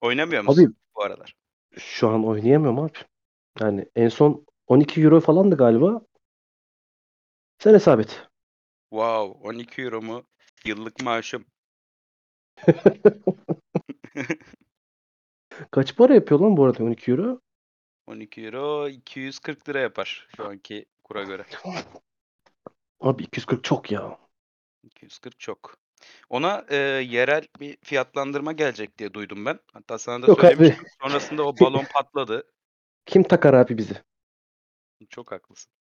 Oynamıyor 0.00 0.42
Abi 0.42 0.48
musun 0.48 0.76
bu 0.96 1.02
aralar? 1.02 1.34
şu 1.78 2.08
an 2.08 2.26
oynayamıyorum 2.26 2.78
abi. 2.78 2.98
Yani 3.60 3.88
en 3.96 4.08
son 4.08 4.46
12 4.66 5.02
euro 5.02 5.20
falandı 5.20 5.56
galiba. 5.56 6.00
Sen 7.58 7.74
hesap 7.74 8.00
et. 8.00 8.28
Wow, 8.90 9.48
12 9.48 9.82
euro 9.82 10.02
mu? 10.02 10.24
Yıllık 10.64 11.02
maaşım. 11.02 11.44
Kaç 15.70 15.96
para 15.96 16.14
yapıyor 16.14 16.40
lan 16.40 16.56
bu 16.56 16.64
arada 16.64 16.84
12 16.84 17.10
euro? 17.10 17.40
12 18.06 18.46
euro 18.46 18.88
240 18.88 19.68
lira 19.68 19.80
yapar 19.80 20.28
şu 20.36 20.46
anki 20.46 20.86
kura 21.04 21.22
göre. 21.22 21.44
Abi 23.00 23.22
240 23.22 23.64
çok 23.64 23.90
ya. 23.90 24.18
240 24.82 25.40
çok. 25.40 25.76
Ona 26.28 26.64
e, 26.68 26.76
yerel 26.76 27.46
bir 27.60 27.78
fiyatlandırma 27.84 28.52
gelecek 28.52 28.98
diye 28.98 29.14
duydum 29.14 29.46
ben. 29.46 29.58
Hatta 29.72 29.98
sana 29.98 30.22
da 30.22 30.26
Yok 30.26 30.44
abi. 30.44 30.54
söylemiştim. 30.54 30.86
Sonrasında 31.02 31.46
o 31.46 31.56
balon 31.60 31.84
patladı. 31.94 32.52
Kim 33.06 33.22
takar 33.22 33.54
abi 33.54 33.78
bizi? 33.78 33.94
Çok 35.08 35.32
haklısın. 35.32 35.72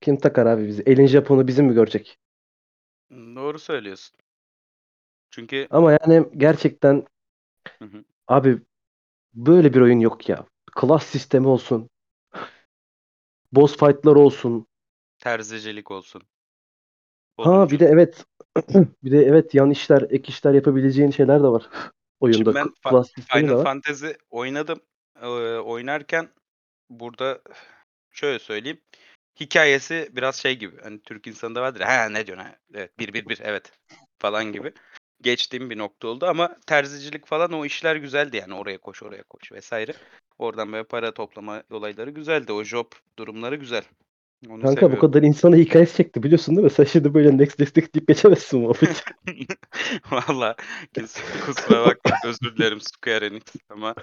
Kim 0.00 0.16
takar 0.18 0.46
abi 0.46 0.66
bizi? 0.66 0.82
Elin 0.82 1.06
Japon'u 1.06 1.46
bizim 1.46 1.66
mi 1.66 1.74
görecek? 1.74 2.18
Doğru 3.10 3.58
söylüyorsun. 3.58 4.18
Çünkü 5.30 5.66
Ama 5.70 5.92
yani 5.92 6.28
gerçekten 6.36 7.06
Hı 7.78 7.84
hı. 7.84 8.04
abi 8.26 8.58
böyle 9.46 9.74
bir 9.74 9.80
oyun 9.80 10.00
yok 10.00 10.28
ya. 10.28 10.46
Klas 10.72 11.06
sistemi 11.06 11.48
olsun. 11.48 11.90
Boss 13.52 13.76
fight'lar 13.76 14.16
olsun. 14.16 14.66
terzicilik 15.18 15.90
olsun. 15.90 16.22
Ha 17.36 17.70
bir 17.70 17.80
de 17.80 17.84
Odunculuk. 17.84 17.92
evet 17.92 18.24
bir 19.04 19.10
de 19.10 19.18
evet 19.24 19.54
yan 19.54 19.70
işler, 19.70 20.02
ek 20.10 20.28
işler 20.28 20.54
yapabileceğin 20.54 21.10
şeyler 21.10 21.42
de 21.42 21.46
var. 21.46 21.68
Şimdi 21.72 21.92
Oyunda 22.20 22.54
ben 22.54 22.68
K- 22.68 22.74
Fa- 22.74 22.90
klas 22.90 23.16
de 23.16 23.20
Final. 23.20 23.62
Fantasy 23.62 24.08
oynadım. 24.30 24.80
Ee, 25.22 25.26
oynarken 25.58 26.28
burada 26.90 27.40
şöyle 28.10 28.38
söyleyeyim. 28.38 28.80
Hikayesi 29.40 30.08
biraz 30.12 30.36
şey 30.36 30.58
gibi. 30.58 30.80
Hani 30.82 31.00
Türk 31.02 31.26
insanında 31.26 31.62
vardır. 31.62 31.80
ya, 31.80 31.88
Ha 31.88 32.08
ne 32.08 32.26
diyorsun? 32.26 32.44
Ha, 32.44 32.56
evet 32.74 32.98
bir 32.98 33.12
bir 33.12 33.28
bir 33.28 33.40
evet 33.42 33.72
falan 34.18 34.52
gibi. 34.52 34.72
Geçtiğim 35.22 35.70
bir 35.70 35.78
nokta 35.78 36.08
oldu 36.08 36.26
ama 36.26 36.56
terzicilik 36.66 37.26
falan 37.26 37.52
o 37.52 37.64
işler 37.64 37.96
güzeldi 37.96 38.36
yani 38.36 38.54
oraya 38.54 38.78
koş 38.78 39.02
oraya 39.02 39.22
koş 39.22 39.52
vesaire. 39.52 39.92
Oradan 40.38 40.72
böyle 40.72 40.84
para 40.84 41.14
toplama 41.14 41.62
olayları 41.70 42.10
güzeldi. 42.10 42.52
O 42.52 42.64
job 42.64 42.86
durumları 43.18 43.56
güzel. 43.56 43.82
Onu 44.48 44.62
Kanka 44.62 44.68
bu 44.70 44.74
seviyorum. 44.74 45.00
kadar 45.00 45.22
insana 45.22 45.56
hikayesi 45.56 45.96
çekti 45.96 46.22
biliyorsun 46.22 46.56
değil 46.56 46.64
mi? 46.64 46.70
Sen 46.70 46.84
şimdi 46.84 47.14
böyle 47.14 47.38
next 47.38 47.58
next 47.58 47.76
next 47.76 47.94
deyip 47.94 48.08
geçemezsin 48.08 48.60
muhabbeti. 48.60 49.02
Valla 50.10 50.56
kusura 51.46 51.86
bakma 51.86 52.12
özür 52.24 52.56
dilerim 52.56 52.80
Square 52.80 53.26
Enix 53.26 53.42
ama 53.68 53.94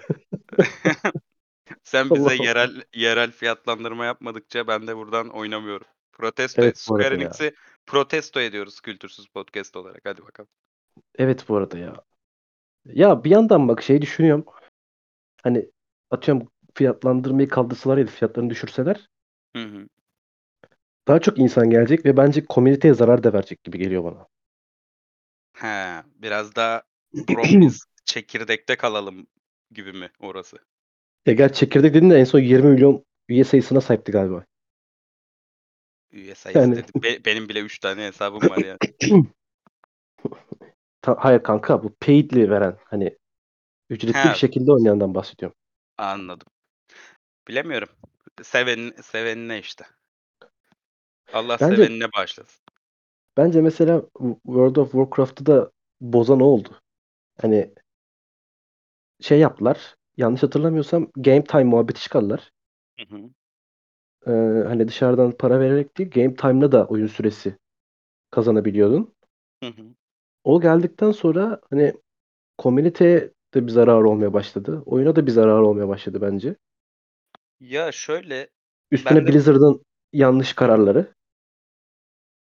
sen 1.84 2.10
bize 2.10 2.22
Allah 2.22 2.28
Allah. 2.34 2.46
yerel 2.46 2.82
yerel 2.94 3.32
fiyatlandırma 3.32 4.06
yapmadıkça 4.06 4.68
ben 4.68 4.88
de 4.88 4.98
buradan 4.98 5.30
oynamıyorum. 5.30 5.88
Protesto 6.14 6.62
Evet 6.62 6.72
et. 6.78 6.86
bu 6.90 6.94
Square. 6.96 7.16
Enix'i 7.16 7.54
protesto 7.86 8.40
ediyoruz 8.40 8.82
kültürsüz 8.82 9.28
podcast 9.28 9.76
olarak. 9.76 10.02
Hadi 10.04 10.22
bakalım. 10.24 10.50
Evet 11.18 11.50
bu 11.50 11.56
arada 11.58 11.78
ya. 11.78 11.94
Ya 12.86 13.24
bir 13.24 13.30
yandan 13.32 13.68
bak 13.68 13.84
şey 13.84 14.02
düşünüyorum. 14.04 14.46
Hani 15.44 15.72
atıyorum 16.12 16.50
fiyatlandırmayı 16.76 17.50
kaldırsalar 17.50 17.98
ya 17.98 18.08
da 18.08 18.12
fiyatlarını 18.12 18.50
düşürseler 18.50 19.10
Hı 19.56 19.60
hı. 19.64 19.90
daha 21.08 21.20
çok 21.20 21.40
insan 21.40 21.70
gelecek 21.70 22.06
ve 22.06 22.18
bence 22.18 22.46
komüniteye 22.46 22.94
zarar 22.94 23.24
da 23.24 23.34
verecek 23.34 23.64
gibi 23.64 23.78
geliyor 23.78 24.04
bana. 24.04 24.28
He, 25.54 26.04
biraz 26.16 26.56
daha 26.56 26.84
çekirdekte 28.06 28.76
kalalım 28.78 29.28
gibi 29.72 29.94
mi 29.94 30.12
orası? 30.20 30.58
Ya 31.26 31.34
gerçi 31.34 31.60
çekirdek 31.60 31.94
dedin 31.94 32.10
de 32.10 32.16
en 32.20 32.24
son 32.24 32.40
20 32.40 32.70
milyon 32.72 33.06
üye 33.30 33.44
sayısına 33.44 33.82
sahipti 33.82 34.12
galiba. 34.12 34.46
Üye 36.12 36.36
sayısı 36.36 36.76
Yani 36.76 36.76
dedim. 36.76 36.96
Be- 37.04 37.26
benim 37.26 37.50
bile 37.50 37.60
3 37.62 37.80
tane 37.80 38.06
hesabım 38.08 38.50
var 38.50 38.62
yani. 38.62 38.80
Ta- 41.06 41.18
hayır 41.20 41.44
kanka 41.44 41.84
bu 41.84 41.96
paid'li 41.96 42.50
veren 42.50 42.78
hani 42.86 43.18
ücretli 43.90 44.14
bir 44.14 44.34
He, 44.34 44.34
şekilde 44.34 44.72
oynayandan 44.72 45.16
bahsediyorum. 45.16 45.58
anladım. 45.98 46.48
Bilemiyorum. 47.48 47.90
Seven 48.44 48.94
sevenine 49.02 49.60
işte. 49.60 49.86
Allah 51.34 51.58
Bence 51.62 51.76
sevenine 51.76 52.12
bağışlasın. 52.18 52.62
bence 53.38 53.62
mesela 53.62 54.02
World 54.46 54.76
of 54.76 54.92
Warcraft'ı 54.92 55.46
da 55.46 55.72
bozan 56.02 56.40
o 56.40 56.46
oldu. 56.46 56.70
Hani 57.42 57.74
şey 59.22 59.40
yaptılar. 59.40 59.96
Yanlış 60.18 60.44
hatırlamıyorsam 60.44 61.12
game 61.16 61.44
time 61.44 61.64
muhabbeti 61.64 62.02
çıkardılar. 62.02 62.52
Hı 63.00 63.16
hı. 63.16 63.30
Ee, 64.28 64.64
hani 64.68 64.88
dışarıdan 64.88 65.32
para 65.32 65.60
vererek 65.60 65.98
değil, 65.98 66.10
game 66.12 66.36
time'la 66.36 66.72
da 66.72 66.86
oyun 66.88 67.08
süresi 67.08 67.58
kazanabiliyordun. 68.32 69.16
Hı 69.64 69.70
hı. 69.70 69.96
O 70.46 70.62
geldikten 70.62 71.12
sonra 71.12 71.62
hani 71.70 71.94
komüniteye 72.58 73.32
de 73.54 73.68
bir 73.68 73.72
zarar 73.72 74.02
olmaya 74.02 74.34
başladı. 74.34 74.84
Oyuna 74.86 75.16
da 75.16 75.26
bir 75.26 75.32
zarar 75.32 75.60
olmaya 75.60 75.88
başladı 75.88 76.22
bence. 76.22 76.56
Ya 77.60 77.92
şöyle 77.92 78.50
Üstüne 78.92 79.18
ben 79.18 79.28
de 79.28 79.32
Blizzard'ın 79.32 79.86
yanlış 80.14 80.54
kararları. 80.54 81.14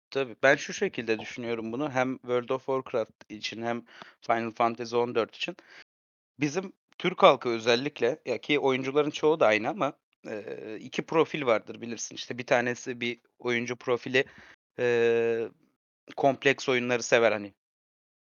tabii 0.09 0.35
ben 0.43 0.55
şu 0.55 0.73
şekilde 0.73 1.19
düşünüyorum 1.19 1.71
bunu. 1.71 1.91
Hem 1.91 2.17
World 2.17 2.49
of 2.49 2.65
Warcraft 2.65 3.31
için 3.31 3.61
hem 3.61 3.83
Final 4.21 4.51
Fantasy 4.51 4.95
14 4.95 5.35
için. 5.35 5.55
Bizim 6.39 6.73
Türk 6.97 7.23
halkı 7.23 7.49
özellikle 7.49 8.19
ya 8.25 8.37
ki 8.37 8.59
oyuncuların 8.59 9.09
çoğu 9.09 9.39
da 9.39 9.47
aynı 9.47 9.69
ama 9.69 9.93
e, 10.27 10.77
iki 10.79 11.01
profil 11.01 11.45
vardır 11.45 11.81
bilirsin. 11.81 12.15
İşte 12.15 12.37
bir 12.37 12.45
tanesi 12.45 13.01
bir 13.01 13.19
oyuncu 13.39 13.75
profili 13.75 14.25
e, 14.79 15.49
kompleks 16.15 16.69
oyunları 16.69 17.03
sever 17.03 17.31
hani. 17.31 17.53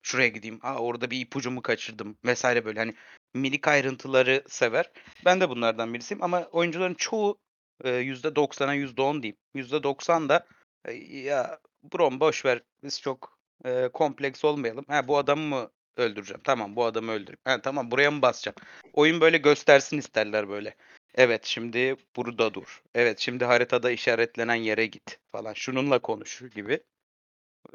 Şuraya 0.02 0.28
gideyim. 0.28 0.58
Aa 0.62 0.78
orada 0.78 1.10
bir 1.10 1.20
ipucumu 1.20 1.62
kaçırdım 1.62 2.16
vesaire 2.24 2.64
böyle 2.64 2.78
hani 2.78 2.94
minik 3.34 3.68
ayrıntıları 3.68 4.42
sever. 4.48 4.90
Ben 5.24 5.40
de 5.40 5.48
bunlardan 5.48 5.94
birisiyim 5.94 6.22
ama 6.22 6.44
oyuncuların 6.52 6.94
çoğu 6.94 7.38
e, 7.84 7.90
%90'a 7.90 8.74
%10 8.74 9.22
diyeyim. 9.22 9.36
%90 9.54 10.28
da 10.28 10.46
e, 10.84 10.92
ya 11.18 11.58
Brom 11.82 12.20
boş 12.20 12.44
ver 12.44 12.62
biz 12.84 13.00
çok 13.00 13.38
e, 13.64 13.88
kompleks 13.88 14.44
olmayalım. 14.44 14.84
Ha 14.88 15.08
bu 15.08 15.18
adamı 15.18 15.42
mı 15.42 15.70
öldüreceğim? 15.96 16.40
Tamam 16.44 16.76
bu 16.76 16.84
adamı 16.84 17.12
öldüreyim. 17.12 17.38
Ha 17.44 17.60
tamam 17.62 17.90
buraya 17.90 18.10
mı 18.10 18.22
basacağım? 18.22 18.56
Oyun 18.92 19.20
böyle 19.20 19.38
göstersin 19.38 19.98
isterler 19.98 20.48
böyle. 20.48 20.74
Evet 21.14 21.44
şimdi 21.44 21.96
burada 22.16 22.54
dur. 22.54 22.82
Evet 22.94 23.18
şimdi 23.18 23.44
haritada 23.44 23.90
işaretlenen 23.90 24.54
yere 24.54 24.86
git 24.86 25.18
falan. 25.32 25.52
Şununla 25.52 25.98
konuş 25.98 26.42
gibi. 26.54 26.72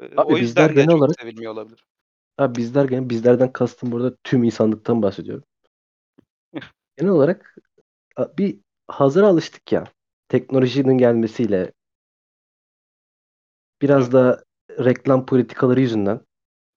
E, 0.00 0.04
Abi 0.04 0.20
o 0.20 0.28
bizler 0.28 0.36
yüzden 0.36 0.68
de 0.68 0.72
genel 0.72 0.88
çok 0.88 0.98
olarak 0.98 1.20
sevilmiyor 1.20 1.52
olabilir. 1.52 1.84
Abi 2.38 2.54
bizler 2.58 2.84
gene 2.84 3.10
bizlerden 3.10 3.52
kastım 3.52 3.92
burada 3.92 4.16
tüm 4.24 4.44
insanlıktan 4.44 5.02
bahsediyorum. 5.02 5.44
Genel 6.96 7.12
olarak 7.12 7.56
bir 8.38 8.60
hazır 8.88 9.22
alıştık 9.22 9.72
ya. 9.72 9.84
Teknolojinin 10.28 10.98
gelmesiyle 10.98 11.72
biraz 13.82 14.12
da 14.12 14.44
reklam 14.70 15.26
politikaları 15.26 15.80
yüzünden 15.80 16.20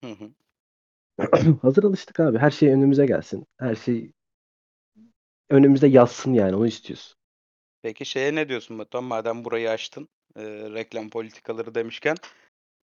Hı 0.03 0.11
hı. 0.11 0.31
hazır 1.61 1.83
alıştık 1.83 2.19
abi. 2.19 2.37
Her 2.37 2.51
şey 2.51 2.69
önümüze 2.69 3.05
gelsin. 3.05 3.45
Her 3.59 3.75
şey 3.75 4.11
önümüze 5.49 5.87
yazsın 5.87 6.33
yani 6.33 6.55
onu 6.55 6.67
istiyoruz. 6.67 7.15
Peki 7.81 8.05
şeye 8.05 8.35
ne 8.35 8.49
diyorsun 8.49 8.79
Batuhan? 8.79 9.03
Madem 9.03 9.45
burayı 9.45 9.69
açtın, 9.69 10.09
e, 10.35 10.43
reklam 10.45 11.09
politikaları 11.09 11.75
demişken 11.75 12.15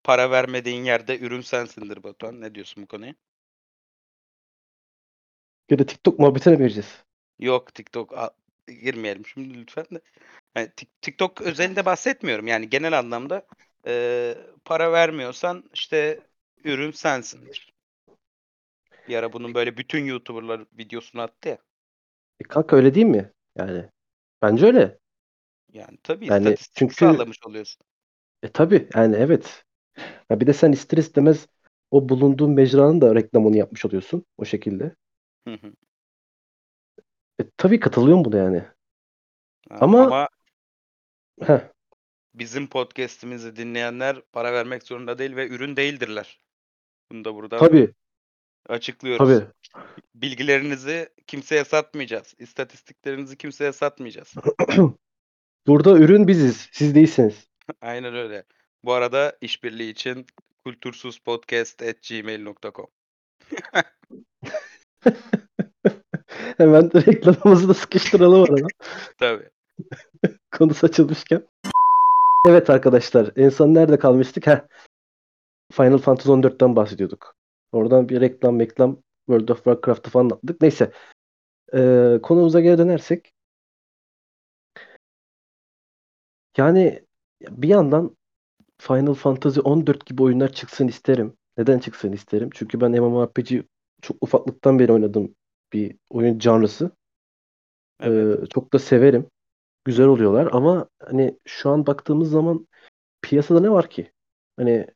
para 0.04 0.30
vermediğin 0.30 0.84
yerde 0.84 1.18
ürün 1.18 1.40
sensindir 1.40 2.02
Batuhan. 2.02 2.40
Ne 2.40 2.54
diyorsun 2.54 2.82
bu 2.84 2.86
konuya? 2.88 3.14
Ya 5.70 5.78
da 5.78 5.86
TikTok 5.86 6.18
muhabbetine 6.18 6.58
vereceğiz. 6.58 7.04
Yok 7.38 7.74
TikTok 7.74 8.12
a- 8.18 8.30
girmeyelim 8.66 9.26
şimdi 9.26 9.54
lütfen 9.60 9.84
de. 9.90 10.00
Yani 10.56 10.68
Tik- 10.76 10.88
TikTok 11.02 11.42
özelinde 11.42 11.86
bahsetmiyorum. 11.86 12.46
Yani 12.46 12.70
genel 12.70 12.98
anlamda 12.98 13.46
e, 13.86 14.34
para 14.64 14.92
vermiyorsan 14.92 15.70
işte 15.74 16.20
ürün 16.64 16.90
sensindir. 16.92 17.74
Bir 19.08 19.16
ara 19.16 19.32
bunun 19.32 19.54
böyle 19.54 19.76
bütün 19.76 20.04
YouTuber'lar 20.04 20.66
videosunu 20.78 21.22
attı 21.22 21.48
ya. 21.48 21.58
E 22.40 22.44
kanka 22.44 22.76
öyle 22.76 22.94
değil 22.94 23.06
mi? 23.06 23.32
Yani 23.56 23.90
bence 24.42 24.66
öyle. 24.66 24.98
Yani 25.72 25.98
tabii 26.02 26.30
Yani 26.30 26.56
çünkü 26.74 26.94
sağlamış 26.94 27.38
oluyorsun. 27.46 27.86
e 28.42 28.48
tabii 28.52 28.88
yani 28.94 29.16
evet. 29.16 29.64
Ya 30.30 30.40
bir 30.40 30.46
de 30.46 30.52
sen 30.52 30.72
ister 30.72 30.98
istemez 30.98 31.46
o 31.90 32.08
bulunduğun 32.08 32.50
mecranın 32.50 33.00
da 33.00 33.14
reklamını 33.14 33.56
yapmış 33.56 33.84
oluyorsun 33.84 34.24
o 34.38 34.44
şekilde. 34.44 34.94
Hı 35.48 35.54
hı. 35.54 35.72
E, 37.40 37.44
tabii 37.56 37.80
katılıyorum 37.80 38.24
buna 38.24 38.36
yani. 38.36 38.58
Ha, 39.68 39.78
Ama 39.80 40.02
Ama 40.02 40.28
heh, 41.40 41.60
bizim 42.34 42.66
podcast'imizi 42.66 43.56
dinleyenler 43.56 44.22
para 44.32 44.52
vermek 44.52 44.82
zorunda 44.82 45.18
değil 45.18 45.36
ve 45.36 45.48
ürün 45.48 45.76
değildirler. 45.76 46.40
Bunu 47.12 47.24
da 47.24 47.34
buradan 47.34 47.58
tabii 47.58 47.94
açıklıyoruz. 48.68 49.18
tabii. 49.18 49.46
Bilgilerinizi 50.14 51.08
kimseye 51.26 51.64
satmayacağız. 51.64 52.34
İstatistiklerinizi 52.38 53.36
kimseye 53.36 53.72
satmayacağız. 53.72 54.34
Burada 55.66 55.98
ürün 55.98 56.28
biziz. 56.28 56.68
Siz 56.72 56.94
değilsiniz. 56.94 57.48
Aynen 57.80 58.14
öyle. 58.14 58.44
Bu 58.84 58.92
arada 58.92 59.36
işbirliği 59.40 59.90
için 59.90 60.26
kultursuzpodcast@gmail.com. 60.64 62.86
Hemen 66.56 66.94
reklamımızı 66.94 67.68
da 67.68 67.74
sıkıştıralım 67.74 68.42
arada. 68.42 68.66
Tabii. 69.18 69.50
Konusu 70.50 70.86
açılmışken. 70.86 71.48
Evet 72.46 72.70
arkadaşlar. 72.70 73.30
En 73.36 73.48
son 73.48 73.74
nerede 73.74 73.98
kalmıştık? 73.98 74.46
Heh. 74.46 74.60
Final 75.72 75.98
Fantasy 75.98 76.30
14'ten 76.30 76.76
bahsediyorduk. 76.76 77.34
Oradan 77.72 78.08
bir 78.08 78.20
reklam 78.20 78.60
reklam 78.60 79.02
World 79.26 79.48
of 79.48 79.56
Warcraft'ı 79.56 80.10
falan 80.10 80.30
atladık. 80.30 80.62
Neyse. 80.62 80.92
Ee, 81.74 82.18
konumuza 82.22 82.60
geri 82.60 82.78
dönersek. 82.78 83.32
Yani 86.56 87.04
bir 87.40 87.68
yandan 87.68 88.17
Final 88.78 89.14
Fantasy 89.14 89.60
14 89.64 90.06
gibi 90.06 90.22
oyunlar 90.22 90.52
çıksın 90.52 90.88
isterim. 90.88 91.36
Neden 91.58 91.78
çıksın 91.78 92.12
isterim? 92.12 92.50
Çünkü 92.54 92.80
ben 92.80 92.90
MMORPG 92.90 93.52
çok 94.02 94.16
ufaklıktan 94.20 94.78
beri 94.78 94.92
oynadığım 94.92 95.34
bir 95.72 95.96
oyun 96.10 96.38
canlısı. 96.38 96.90
Evet. 98.00 98.42
Ee, 98.42 98.46
çok 98.46 98.72
da 98.72 98.78
severim. 98.78 99.26
Güzel 99.84 100.06
oluyorlar 100.06 100.48
ama 100.52 100.88
hani 101.02 101.38
şu 101.46 101.70
an 101.70 101.86
baktığımız 101.86 102.30
zaman 102.30 102.68
piyasada 103.22 103.60
ne 103.60 103.70
var 103.70 103.90
ki? 103.90 104.12
Hani 104.56 104.86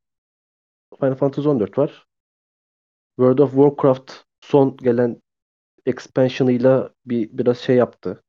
Final 1.00 1.14
Fantasy 1.14 1.48
14 1.48 1.78
var. 1.78 2.06
World 3.16 3.38
of 3.38 3.50
Warcraft 3.50 4.12
son 4.40 4.76
gelen 4.76 5.22
expansion'ıyla 5.86 6.90
bir 7.06 7.38
biraz 7.38 7.58
şey 7.58 7.76
yaptı. 7.76 8.22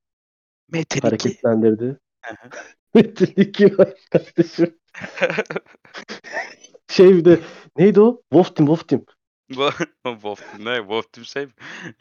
Metin 0.72 0.98
2. 0.98 1.08
Hareketlendirdi. 1.08 2.00
Metin 2.94 3.34
2 3.42 3.78
var 3.78 3.94
kardeşim. 4.12 4.80
Şey 6.90 7.16
bir 7.16 7.26
de 7.26 7.40
neydi 7.78 8.02
o? 8.02 8.22
Wolf 8.32 8.56
Team, 8.56 8.68
Wolf 8.68 8.88
Team. 8.88 9.06
Wolf 10.04 10.40
Team 10.52 10.66
ne? 10.66 10.78
Wolf 10.78 11.12
Team 11.14 11.26
şey 11.26 11.46
mi? 11.46 11.52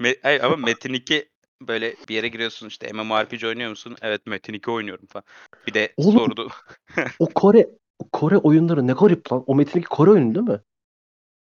Me- 0.01 0.19
Hayır, 0.23 0.41
ama 0.41 0.57
Metin 0.57 0.93
2 0.93 1.29
böyle 1.63 1.95
bir 2.09 2.15
yere 2.15 2.29
giriyorsun 2.29 2.69
işte 2.69 2.93
MMORPG 2.93 3.45
oynuyor 3.45 3.71
musun? 3.71 3.97
Evet 4.03 4.27
Metin 4.27 4.53
2 4.53 4.71
oynuyorum 4.71 5.07
falan. 5.07 5.25
Bir 5.67 5.75
de 5.75 5.95
Oğlum 5.97 6.19
sordu. 6.19 6.49
o 7.19 7.27
Kore 7.35 7.69
o 7.99 8.09
Kore 8.09 8.37
oyunları 8.37 8.87
ne 8.87 8.93
garip 8.93 9.33
lan. 9.33 9.45
O 9.47 9.55
Metin 9.55 9.79
2 9.79 9.89
Kore 9.89 10.11
oyunu 10.11 10.35
değil 10.35 10.47
mi? 10.47 10.61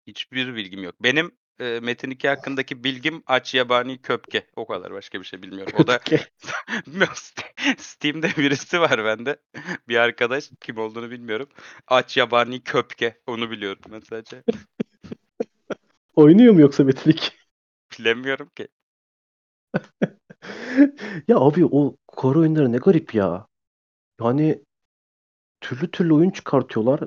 Hiçbir 0.07 0.55
bilgim 0.55 0.83
yok. 0.83 0.95
Benim 1.03 1.31
e, 1.59 1.79
Metin 1.79 2.11
2 2.11 2.27
hakkındaki 2.27 2.83
bilgim 2.83 3.23
aç 3.27 3.53
yabani 3.55 4.01
köpke. 4.01 4.47
O 4.55 4.67
kadar 4.67 4.93
başka 4.93 5.19
bir 5.19 5.25
şey 5.25 5.41
bilmiyorum. 5.41 5.73
O 5.79 5.87
da 5.87 5.99
Steam'de 7.77 8.27
birisi 8.37 8.81
var 8.81 9.05
bende. 9.05 9.37
Bir 9.87 9.97
arkadaş 9.97 10.51
kim 10.61 10.77
olduğunu 10.77 11.11
bilmiyorum. 11.11 11.49
Aç 11.87 12.17
yabani 12.17 12.63
köpke. 12.63 13.21
Onu 13.27 13.51
biliyorum 13.51 13.81
ben 13.91 13.99
sadece. 13.99 14.43
Oynuyor 16.15 16.53
mu 16.53 16.61
yoksa 16.61 16.83
Metin 16.83 17.11
2? 17.11 17.31
Bilemiyorum 17.99 18.49
ki. 18.55 18.67
Ya 21.27 21.37
abi 21.37 21.65
o 21.65 21.97
Kore 22.07 22.39
oyunları 22.39 22.71
ne 22.71 22.77
garip 22.77 23.15
ya. 23.15 23.47
Yani 24.21 24.63
türlü 25.61 25.91
türlü 25.91 26.13
oyun 26.13 26.29
çıkartıyorlar. 26.29 26.99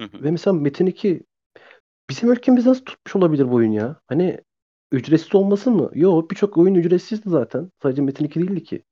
Ve 0.00 0.30
mesela 0.30 0.54
Metin 0.54 0.86
2 0.86 1.22
bizim 2.10 2.32
ülkemizde 2.32 2.70
nasıl 2.70 2.84
tutmuş 2.84 3.16
olabilir 3.16 3.50
bu 3.50 3.54
oyun 3.54 3.72
ya? 3.72 4.00
Hani 4.06 4.40
ücretsiz 4.92 5.34
olması 5.34 5.70
mı? 5.70 5.90
Yok 5.94 6.30
birçok 6.30 6.58
oyun 6.58 6.74
ücretsizdi 6.74 7.28
zaten. 7.28 7.70
Sadece 7.82 8.02
Metin 8.02 8.24
2 8.24 8.40
değildi 8.40 8.64
ki. 8.64 8.82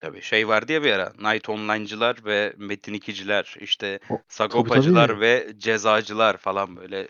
Tabii 0.00 0.22
şey 0.22 0.48
vardı 0.48 0.72
ya 0.72 0.82
bir 0.82 0.92
ara. 0.92 1.12
Night 1.32 1.48
Online'cılar 1.48 2.24
ve 2.24 2.54
Metin 2.56 2.94
2'ciler. 2.94 3.56
işte 3.60 3.98
O, 4.10 4.18
Sagopacılar 4.28 5.08
tabii. 5.08 5.20
ve 5.20 5.52
Cezacılar 5.58 6.36
falan 6.36 6.76
böyle 6.76 7.08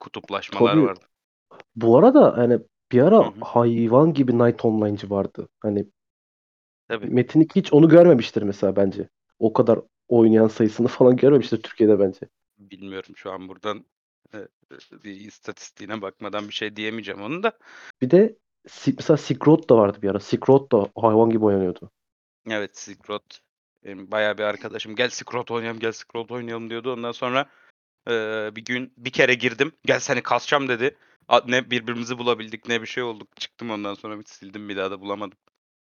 kutuplaşmalar 0.00 0.72
Tabii. 0.72 0.86
vardı. 0.86 1.04
Bu 1.76 1.98
arada 1.98 2.36
hani 2.36 2.58
bir 2.92 3.02
ara 3.02 3.18
hı. 3.18 3.40
hayvan 3.40 4.12
gibi 4.12 4.38
Night 4.38 4.64
Online'cı 4.64 5.10
vardı. 5.10 5.48
Hani 5.60 5.86
Tabii. 6.88 7.06
Metin 7.06 7.40
2 7.40 7.60
hiç 7.60 7.72
onu 7.72 7.88
görmemiştir 7.88 8.42
mesela 8.42 8.76
bence. 8.76 9.08
O 9.38 9.52
kadar 9.52 9.80
oynayan 10.08 10.48
sayısını 10.48 10.88
falan 10.88 11.16
görmemiştir 11.16 11.62
Türkiye'de 11.62 11.98
bence. 12.00 12.28
Bilmiyorum 12.58 13.16
şu 13.16 13.32
an 13.32 13.48
buradan 13.48 13.86
bir 15.04 15.20
istatistiğine 15.20 16.02
bakmadan 16.02 16.48
bir 16.48 16.52
şey 16.54 16.76
diyemeyeceğim 16.76 17.22
onun 17.22 17.42
da. 17.42 17.58
Bir 18.02 18.10
de 18.10 18.36
mesela 18.86 19.16
Silk 19.16 19.48
Road 19.48 19.68
da 19.68 19.76
vardı 19.76 19.98
bir 20.02 20.10
ara. 20.10 20.20
Silk 20.20 20.48
Road 20.48 20.72
da 20.72 20.88
hayvan 20.96 21.30
gibi 21.30 21.44
oynanıyordu. 21.44 21.90
Evet 22.50 22.76
Silk 22.78 23.10
Road. 23.10 23.24
Benim 23.84 24.10
bayağı 24.10 24.38
bir 24.38 24.42
arkadaşım 24.42 24.96
gel 24.96 25.08
Silk 25.08 25.34
Road 25.34 25.48
oynayalım 25.48 25.80
gel 25.80 25.92
Silk 25.92 26.16
Road 26.16 26.30
oynayalım 26.30 26.70
diyordu. 26.70 26.92
Ondan 26.92 27.12
sonra 27.12 27.46
e, 28.08 28.12
bir 28.56 28.64
gün 28.64 28.94
bir 28.96 29.10
kere 29.12 29.34
girdim. 29.34 29.72
Gel 29.84 30.00
seni 30.00 30.22
kasacağım 30.22 30.68
dedi. 30.68 30.96
Ne 31.48 31.70
birbirimizi 31.70 32.18
bulabildik 32.18 32.68
ne 32.68 32.82
bir 32.82 32.86
şey 32.86 33.02
olduk. 33.02 33.36
Çıktım 33.36 33.70
ondan 33.70 33.94
sonra 33.94 34.18
bir 34.18 34.24
sildim 34.24 34.68
bir 34.68 34.76
daha 34.76 34.90
da 34.90 35.00
bulamadım. 35.00 35.38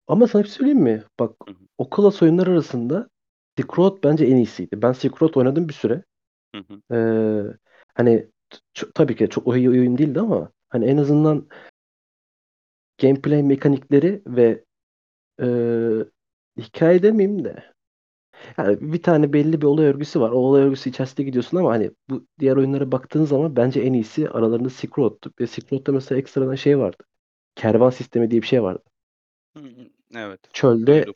Ama 0.07 0.27
sana 0.27 0.43
bir 0.43 0.47
şey 0.47 0.57
söyleyeyim 0.57 0.79
mi? 0.79 1.03
Bak 1.19 1.35
Hı 1.47 1.51
hı. 1.51 1.67
o 1.77 1.89
klas 1.89 2.21
oyunlar 2.21 2.47
arasında 2.47 3.09
Silk 3.57 3.79
Road 3.79 3.97
bence 4.03 4.25
en 4.25 4.35
iyisiydi. 4.35 4.81
Ben 4.81 4.91
Silk 4.91 5.21
Road 5.21 5.33
oynadım 5.35 5.69
bir 5.69 5.73
süre. 5.73 6.03
Hı 6.55 6.57
hı. 6.67 6.81
Ee, 6.91 7.41
hani 7.97 8.27
tabii 8.95 9.15
ki 9.15 9.29
çok 9.29 9.57
iyi 9.57 9.69
oyun 9.69 9.97
değildi 9.97 10.19
ama 10.19 10.51
hani 10.69 10.85
en 10.85 10.97
azından 10.97 11.47
gameplay 13.01 13.43
mekanikleri 13.43 14.21
ve 14.27 14.63
e, 15.41 15.47
hikaye 16.57 17.03
demeyeyim 17.03 17.45
de 17.45 17.63
yani 18.57 18.77
bir 18.93 19.03
tane 19.03 19.33
belli 19.33 19.61
bir 19.61 19.65
olay 19.65 19.85
örgüsü 19.85 20.19
var. 20.19 20.29
O 20.29 20.35
olay 20.35 20.61
örgüsü 20.63 20.89
içerisinde 20.89 21.23
gidiyorsun 21.23 21.57
ama 21.57 21.71
hani 21.71 21.91
bu 22.09 22.27
diğer 22.39 22.57
oyunlara 22.57 22.91
baktığın 22.91 23.25
zaman 23.25 23.55
bence 23.55 23.81
en 23.81 23.93
iyisi 23.93 24.29
aralarında 24.29 24.69
Silk 24.69 24.99
Road'tu. 24.99 25.31
Ve 25.39 25.47
Silk 25.47 25.73
Road'da 25.73 25.91
mesela 25.91 26.19
ekstradan 26.19 26.55
şey 26.55 26.79
vardı. 26.79 27.03
Kervan 27.55 27.89
sistemi 27.89 28.31
diye 28.31 28.41
bir 28.41 28.47
şey 28.47 28.63
vardı. 28.63 28.83
Evet. 30.15 30.39
Çölde 30.53 31.01
Duydum. 31.01 31.15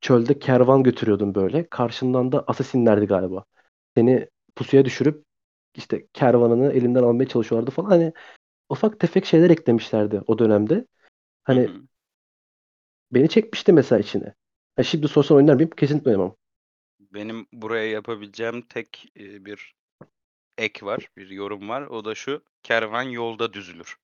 çölde 0.00 0.38
kervan 0.38 0.82
götürüyordun 0.82 1.34
böyle. 1.34 1.66
Karşından 1.68 2.32
da 2.32 2.44
asasinlerdi 2.46 3.06
galiba. 3.06 3.44
Seni 3.96 4.28
pusuya 4.56 4.84
düşürüp 4.84 5.24
işte 5.74 6.06
kervanını 6.12 6.72
elinden 6.72 7.02
almaya 7.02 7.28
çalışıyorlardı 7.28 7.70
falan. 7.70 7.88
Hani 7.90 8.12
ufak 8.68 9.00
tefek 9.00 9.26
şeyler 9.26 9.50
eklemişlerdi 9.50 10.22
o 10.26 10.38
dönemde. 10.38 10.86
Hani 11.44 11.66
hı. 11.66 11.82
beni 13.12 13.28
çekmişti 13.28 13.72
mesela 13.72 14.00
içine. 14.00 14.34
Ha 14.76 14.82
şimdi 14.82 15.08
sorsan 15.08 15.36
oynar 15.36 15.54
mıyım? 15.54 15.70
Kesinlikle 15.70 16.10
oynamam. 16.10 16.36
Benim 17.00 17.46
buraya 17.52 17.90
yapabileceğim 17.90 18.62
tek 18.62 19.12
e, 19.16 19.44
bir 19.44 19.74
ek 20.58 20.86
var, 20.86 21.08
bir 21.16 21.30
yorum 21.30 21.68
var. 21.68 21.82
O 21.82 22.04
da 22.04 22.14
şu. 22.14 22.44
Kervan 22.62 23.02
yolda 23.02 23.52
düzülür. 23.52 23.96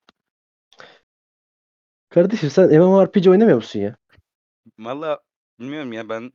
Kardeşim 2.09 2.49
sen 2.49 2.69
MMORPG 2.69 3.27
oynamıyor 3.27 3.57
musun 3.57 3.79
ya? 3.79 3.95
Valla 4.79 5.19
bilmiyorum 5.59 5.93
ya 5.93 6.09
ben 6.09 6.33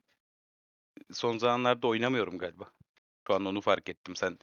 son 1.13 1.39
zamanlarda 1.39 1.87
oynamıyorum 1.89 2.39
galiba. 2.39 2.71
Şu 3.27 3.35
an 3.35 3.45
onu 3.45 3.61
fark 3.61 3.89
ettim 3.89 4.17
sen. 4.17 4.39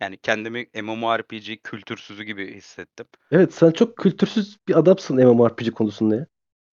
Yani 0.00 0.16
kendimi 0.16 0.66
MMORPG 0.74 1.56
kültürsüzü 1.64 2.24
gibi 2.24 2.54
hissettim. 2.54 3.06
Evet 3.30 3.54
sen 3.54 3.70
çok 3.70 3.96
kültürsüz 3.96 4.58
bir 4.68 4.78
adamsın 4.78 5.16
MMORPG 5.16 5.70
konusunda 5.70 6.16
ya. 6.16 6.26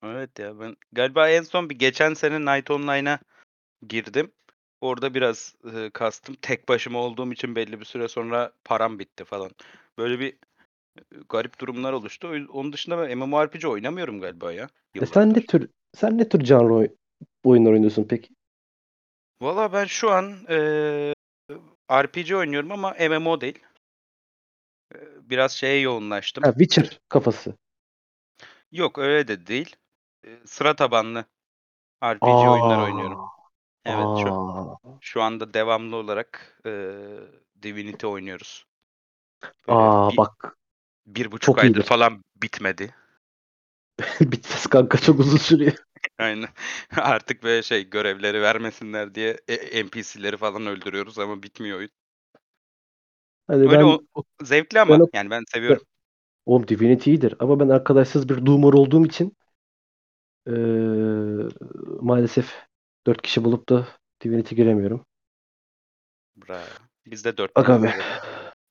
Evet 0.04 0.40
ya 0.40 0.60
ben 0.60 0.76
galiba 0.92 1.30
en 1.30 1.42
son 1.42 1.70
bir 1.70 1.76
geçen 1.80 2.14
sene 2.14 2.56
Night 2.56 2.72
Online'a 2.72 3.20
girdim. 3.88 4.32
Orada 4.82 5.14
biraz 5.14 5.56
e, 5.76 5.90
kastım. 5.90 6.36
Tek 6.42 6.70
başıma 6.70 7.00
olduğum 7.00 7.32
için 7.34 7.56
belli 7.56 7.80
bir 7.80 7.86
süre 7.86 8.08
sonra 8.08 8.54
param 8.66 9.00
bitti 9.00 9.26
falan. 9.26 9.52
Böyle 9.98 10.20
bir 10.20 10.34
e, 10.34 11.02
garip 11.30 11.60
durumlar 11.60 11.94
oluştu. 11.94 12.28
O 12.28 12.60
Onun 12.60 12.74
dışında 12.74 12.98
ben 13.10 13.18
MMORPG 13.18 13.66
oynamıyorum 13.66 14.22
galiba 14.22 14.54
ya 14.54 14.70
E 15.00 15.06
sen 15.06 15.30
yıllardır. 15.30 15.36
ne 15.36 15.46
tür 15.46 15.70
sen 15.96 16.18
ne 16.18 16.30
tür 16.30 16.40
canlı 16.40 16.74
oy- 16.74 16.96
oyunlar 17.44 17.72
oynuyorsun 17.72 18.06
peki? 18.10 18.30
Valla 19.42 19.74
ben 19.74 19.86
şu 19.86 20.12
an 20.12 20.46
e, 20.50 21.15
RPG 21.92 22.36
oynuyorum 22.36 22.72
ama 22.72 22.96
MMO 23.00 23.42
değil. 23.42 23.60
E, 24.96 24.98
Biraz 25.30 25.52
şeye 25.52 25.80
yoğunlaştım. 25.80 26.44
Ha, 26.44 26.52
Witcher 26.52 27.00
kafası. 27.10 27.54
Yok 28.72 28.98
öyle 28.98 29.28
de 29.28 29.48
değil. 29.48 29.76
E, 30.26 30.40
Sıra 30.46 30.76
tabanlı 30.76 31.26
RPG 32.04 32.50
oyunlar 32.50 32.78
oynuyorum. 32.78 33.20
Aa, 33.20 33.30
Evet 33.86 34.18
şu 34.24 34.34
aa, 34.34 34.78
şu 35.02 35.22
anda 35.22 35.54
devamlı 35.54 35.96
olarak 35.96 36.62
e, 36.66 36.72
Divinity 37.64 38.08
oynuyoruz. 38.08 38.66
Böyle 39.68 39.80
aa 39.80 40.10
bir, 40.12 40.18
bak 40.18 40.58
bir 41.06 41.32
buçuk 41.32 41.42
çok 41.42 41.60
aydır 41.60 41.82
iyidir. 41.82 41.84
falan 41.84 42.24
bitmedi. 42.36 42.96
Bitmez 44.22 44.68
kanka 44.68 44.98
çok 44.98 45.20
uzun 45.20 45.38
sürüyor. 45.38 45.74
Aynen. 46.18 46.50
Artık 46.98 47.44
böyle 47.44 47.64
şey 47.64 47.90
görevleri 47.90 48.42
vermesinler 48.42 49.16
diye 49.16 49.38
e- 49.48 49.84
NPC'leri 49.86 50.38
falan 50.38 50.66
öldürüyoruz 50.66 51.20
ama 51.20 51.44
bitmiyor 51.44 51.78
oyun. 51.78 51.90
Hani 53.48 53.62
Öyle 53.62 53.72
ben 53.72 53.84
o 53.84 54.24
zevkli 54.44 54.76
ben 54.76 54.82
ama 54.82 55.04
o 55.04 55.08
yani 55.14 55.30
ben 55.30 55.40
ben, 55.40 55.46
seviyorum. 55.54 55.86
oğlum 56.46 56.68
Divinity 56.68 57.10
iyidir 57.12 57.36
ama 57.40 57.60
ben 57.60 57.70
arkadaşsız 57.70 58.30
bir 58.30 58.46
doomer 58.46 58.74
olduğum 58.74 59.06
için 59.06 59.38
eee, 60.48 60.54
maalesef 62.02 62.54
dört 63.08 63.22
kişi 63.22 63.44
bulup 63.44 63.70
da 63.70 63.88
Divinity 64.24 64.56
giremiyorum. 64.56 65.06
Bravo. 66.36 66.66
Biz 67.06 67.26
de 67.26 67.38
dört 67.38 67.52
Aga 67.56 67.84
be. 67.84 67.94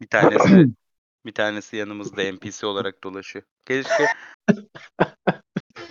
Bir 0.01 0.07
tanesi 0.09 0.67
bir 1.27 1.35
tanesi 1.35 1.77
yanımızda 1.77 2.23
NPC 2.23 2.67
olarak 2.67 3.05
dolaşıyor. 3.05 3.45
Keşke 3.67 4.07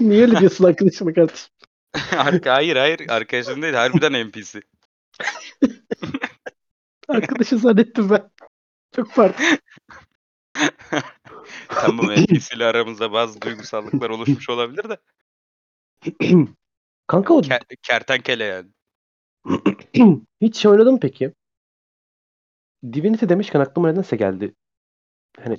Niye 0.03 0.21
öyle 0.21 0.39
diyorsun 0.39 0.63
arkadaşıma 0.63 1.13
kardeşim? 1.13 1.49
Arka, 2.17 2.53
hayır 2.53 2.75
hayır 2.75 3.09
arkadaşın 3.09 3.61
değil 3.61 3.73
harbiden 3.73 4.13
NPC. 4.27 4.61
Arkadaşı 7.07 7.57
zannettim 7.57 8.09
ben. 8.09 8.31
Çok 8.95 9.15
pardon. 9.15 9.43
Tamam 11.67 12.05
NPC 12.05 12.55
ile 12.55 12.65
aramızda 12.65 13.11
bazı 13.11 13.41
duygusallıklar 13.41 14.09
oluşmuş 14.09 14.49
olabilir 14.49 14.85
de. 14.89 14.97
Kanka 17.07 17.33
o 17.33 17.41
ke- 17.41 17.77
kertenkele 17.81 18.43
yani. 18.43 18.69
hiç 20.41 20.57
şey 20.57 20.71
oynadın 20.71 20.93
mı 20.93 20.99
peki? 20.99 21.33
Divinity 22.93 23.29
demişken 23.29 23.59
aklıma 23.59 23.89
nedense 23.89 24.15
geldi. 24.15 24.55
Hani 25.43 25.57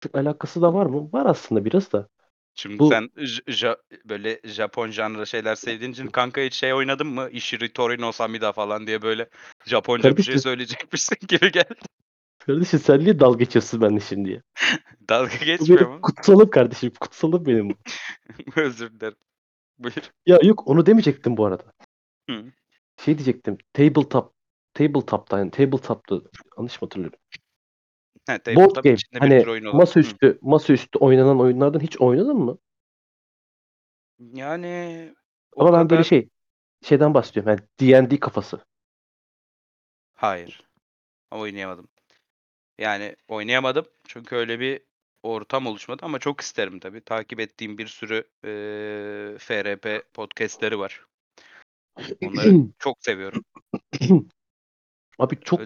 çok 0.00 0.14
alakası 0.14 0.62
da 0.62 0.74
var 0.74 0.86
mı? 0.86 1.12
Var 1.12 1.26
aslında 1.26 1.64
biraz 1.64 1.92
da. 1.92 2.08
Şimdi 2.58 2.78
Bu 2.78 2.88
sen 2.88 3.10
J- 3.16 3.42
Ja- 3.42 3.78
böyle 4.04 4.40
Japon 4.44 4.90
janrı 4.90 5.26
şeyler 5.26 5.54
sevdiğin 5.54 5.92
için 5.92 6.06
kanka 6.06 6.40
hiç 6.40 6.54
şey 6.54 6.74
oynadın 6.74 7.06
mı? 7.06 7.28
Ishiri 7.32 7.72
Torino 7.72 8.12
Samida 8.12 8.52
falan 8.52 8.86
diye 8.86 9.02
böyle 9.02 9.28
Japonca 9.66 10.16
bir 10.16 10.22
şey 10.22 10.32
kardeşim, 10.32 10.40
söyleyecekmişsin 10.50 11.16
gibi 11.28 11.52
geldi. 11.52 11.74
kardeşim 12.38 12.78
sen 12.78 12.98
niye 12.98 13.20
dalga 13.20 13.38
geçiyorsun 13.38 13.80
benimle 13.80 14.00
şimdi 14.00 14.30
ya? 14.30 14.42
Dalga 15.08 15.32
Bu 15.40 15.44
geçmiyor 15.44 15.80
benim 15.80 15.92
mu? 15.92 16.00
kutsalım 16.02 16.50
kardeşim. 16.50 16.92
Kutsalım 17.00 17.46
benim 17.46 17.70
bu. 17.70 17.74
Özür 18.60 18.90
dilerim. 18.90 19.18
Buyur. 19.78 19.94
Ya 20.26 20.38
yok 20.42 20.68
onu 20.68 20.86
demeyecektim 20.86 21.36
bu 21.36 21.46
arada. 21.46 21.72
Hı. 22.30 22.44
Şey 23.04 23.18
diyecektim. 23.18 23.58
Tabletop. 23.72 24.32
Tabletop'ta 24.74 25.38
yani 25.38 25.50
tabletop'ta 25.50 26.20
yanlış 26.58 26.82
mı 26.82 26.86
hatırlıyorum? 26.86 27.18
He, 28.28 28.56
Board 28.56 28.84
game. 28.84 28.96
Hani 29.18 29.48
olan. 29.48 29.72
Hı. 29.72 29.76
masaüstü 29.76 30.38
masaüstü 30.42 30.98
oynanan 30.98 31.40
oyunlardan 31.40 31.80
hiç 31.80 32.00
oynadın 32.00 32.36
mı? 32.36 32.58
Yani 34.18 35.14
Ama 35.56 35.72
ben 35.72 35.90
böyle 35.90 36.02
kadar 36.02 36.02
şey 36.02 36.28
şeyden 36.82 37.14
bahsediyorum. 37.14 37.50
Yani 37.50 37.60
D&D 37.80 38.20
kafası. 38.20 38.60
hayır. 40.14 40.68
Oynayamadım. 41.30 41.88
Yani 42.78 43.16
oynayamadım 43.28 43.86
çünkü 44.08 44.36
öyle 44.36 44.60
bir 44.60 44.80
ortam 45.22 45.66
oluşmadı 45.66 46.04
ama 46.04 46.18
çok 46.18 46.40
isterim 46.40 46.80
tabii. 46.80 47.00
Takip 47.00 47.40
ettiğim 47.40 47.78
bir 47.78 47.86
sürü 47.86 48.24
eee, 48.44 49.38
FRP 49.38 50.02
podcastleri 50.14 50.78
var. 50.78 51.06
Onları 52.22 52.52
çok 52.78 52.96
seviyorum. 53.00 53.44
Abi 55.18 55.40
çok 55.40 55.60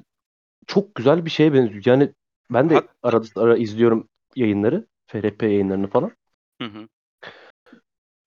çok 0.66 0.94
güzel 0.94 1.24
bir 1.24 1.30
şeye 1.30 1.52
benziyor. 1.52 1.82
Yani 1.86 2.12
ben 2.50 2.70
de 2.70 2.74
Hatta 2.74 2.92
arada 3.02 3.26
ara 3.36 3.56
izliyorum 3.56 4.08
yayınları. 4.36 4.86
FRP 5.06 5.42
yayınlarını 5.42 5.86
falan. 5.90 6.12
Hı 6.62 6.68
hı. 6.68 6.88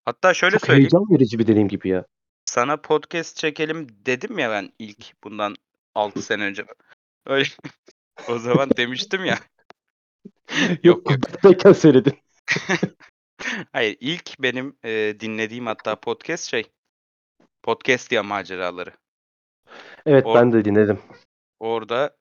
Hatta 0.05 0.33
şöyle 0.33 0.57
Çok 0.57 0.65
söyleyeyim. 0.65 0.81
heyecan 0.91 1.11
verici 1.11 1.39
bir 1.39 1.47
deneyim 1.47 1.67
gibi 1.67 1.89
ya. 1.89 2.05
Sana 2.45 2.77
podcast 2.77 3.37
çekelim 3.37 3.87
dedim 4.05 4.37
ya 4.39 4.51
ben 4.51 4.69
ilk 4.79 5.23
bundan 5.23 5.55
6 5.95 6.21
sene 6.21 6.43
önce. 6.43 6.65
Öyle 7.25 7.49
o 8.29 8.39
zaman 8.39 8.69
demiştim 8.77 9.25
ya. 9.25 9.39
Yok 10.83 11.05
gurbetteyken 11.05 11.73
söyledin. 11.73 12.13
Hayır 13.73 13.97
ilk 13.99 14.39
benim 14.39 14.77
eee, 14.83 15.19
dinlediğim 15.19 15.65
hatta 15.65 15.99
podcast 15.99 16.49
şey. 16.49 16.63
Podcast 17.63 18.11
ya 18.11 18.23
maceraları. 18.23 18.91
Evet 20.05 20.25
Or 20.25 20.35
ben 20.35 20.53
de 20.53 20.65
dinledim. 20.65 20.99
orada 21.59 22.17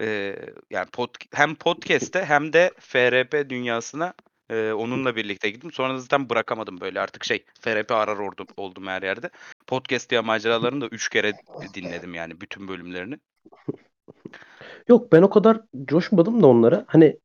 eee, 0.00 0.54
yani 0.70 0.86
pod 0.92 1.14
hem 1.34 1.54
podcast'te 1.54 2.24
hem 2.24 2.52
de 2.52 2.70
FRP 2.78 3.50
dünyasına 3.50 4.14
eee, 4.50 4.72
onunla 4.72 5.16
birlikte 5.16 5.50
gittim. 5.50 5.72
Sonra 5.72 5.98
zaten 5.98 6.30
bırakamadım 6.30 6.80
böyle 6.80 7.00
artık 7.00 7.24
şey 7.24 7.44
FRP 7.60 7.94
arar 7.94 8.16
oldum, 8.16 8.46
oldum 8.56 8.86
her 8.86 9.02
yerde. 9.02 9.30
Podcast 9.66 10.12
ya 10.12 10.22
maceralarını 10.22 10.80
da 10.80 10.86
3 10.86 11.08
kere 11.08 11.32
dinledim 11.74 12.14
yani 12.14 12.40
bütün 12.40 12.68
bölümlerini. 12.68 13.18
Yok 14.88 15.12
ben 15.12 15.22
o 15.22 15.30
kadar 15.30 15.60
coşmadım 15.84 16.42
da 16.42 16.46
onlara. 16.46 16.84
Hani 16.88 17.18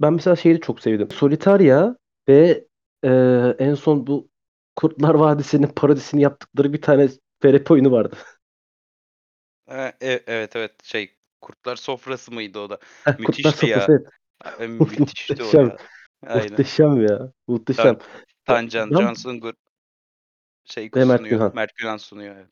ben 0.00 0.12
mesela 0.12 0.36
şeyi 0.36 0.60
çok 0.60 0.80
sevdim. 0.80 1.10
Solitaria 1.10 1.94
ve 2.28 2.64
e, 3.04 3.10
en 3.58 3.74
son 3.74 4.06
bu 4.06 4.28
Kurtlar 4.76 5.14
Vadisi'nin 5.14 5.66
parodisini 5.66 6.22
yaptıkları 6.22 6.72
bir 6.72 6.82
tane 6.82 7.08
FRP 7.42 7.70
oyunu 7.70 7.92
vardı. 7.92 8.16
E, 9.68 9.92
e- 10.00 10.22
evet 10.26 10.56
evet 10.56 10.84
şey 10.84 11.13
Kurtlar 11.44 11.76
Sofrası 11.76 12.32
mıydı 12.32 12.58
o 12.58 12.70
da? 12.70 12.78
Müthişti 13.18 13.66
ya. 13.66 13.86
Evet. 13.88 14.06
Müthişti 14.70 15.42
o 15.42 15.60
ya. 15.60 15.76
Aynen. 16.26 16.50
Muhteşem 16.50 17.00
ya. 17.00 17.32
Muhteşem. 17.48 17.98
Tancan, 18.44 18.90
Can 18.90 19.14
Sungur 19.14 19.54
şey 20.64 20.90
Ve 20.94 21.04
Mert 21.04 21.18
sunuyor. 21.18 21.36
Günhan. 21.36 21.52
Mert 21.54 21.76
Günhan 21.76 21.96
sunuyor. 21.96 22.36
evet. 22.36 22.48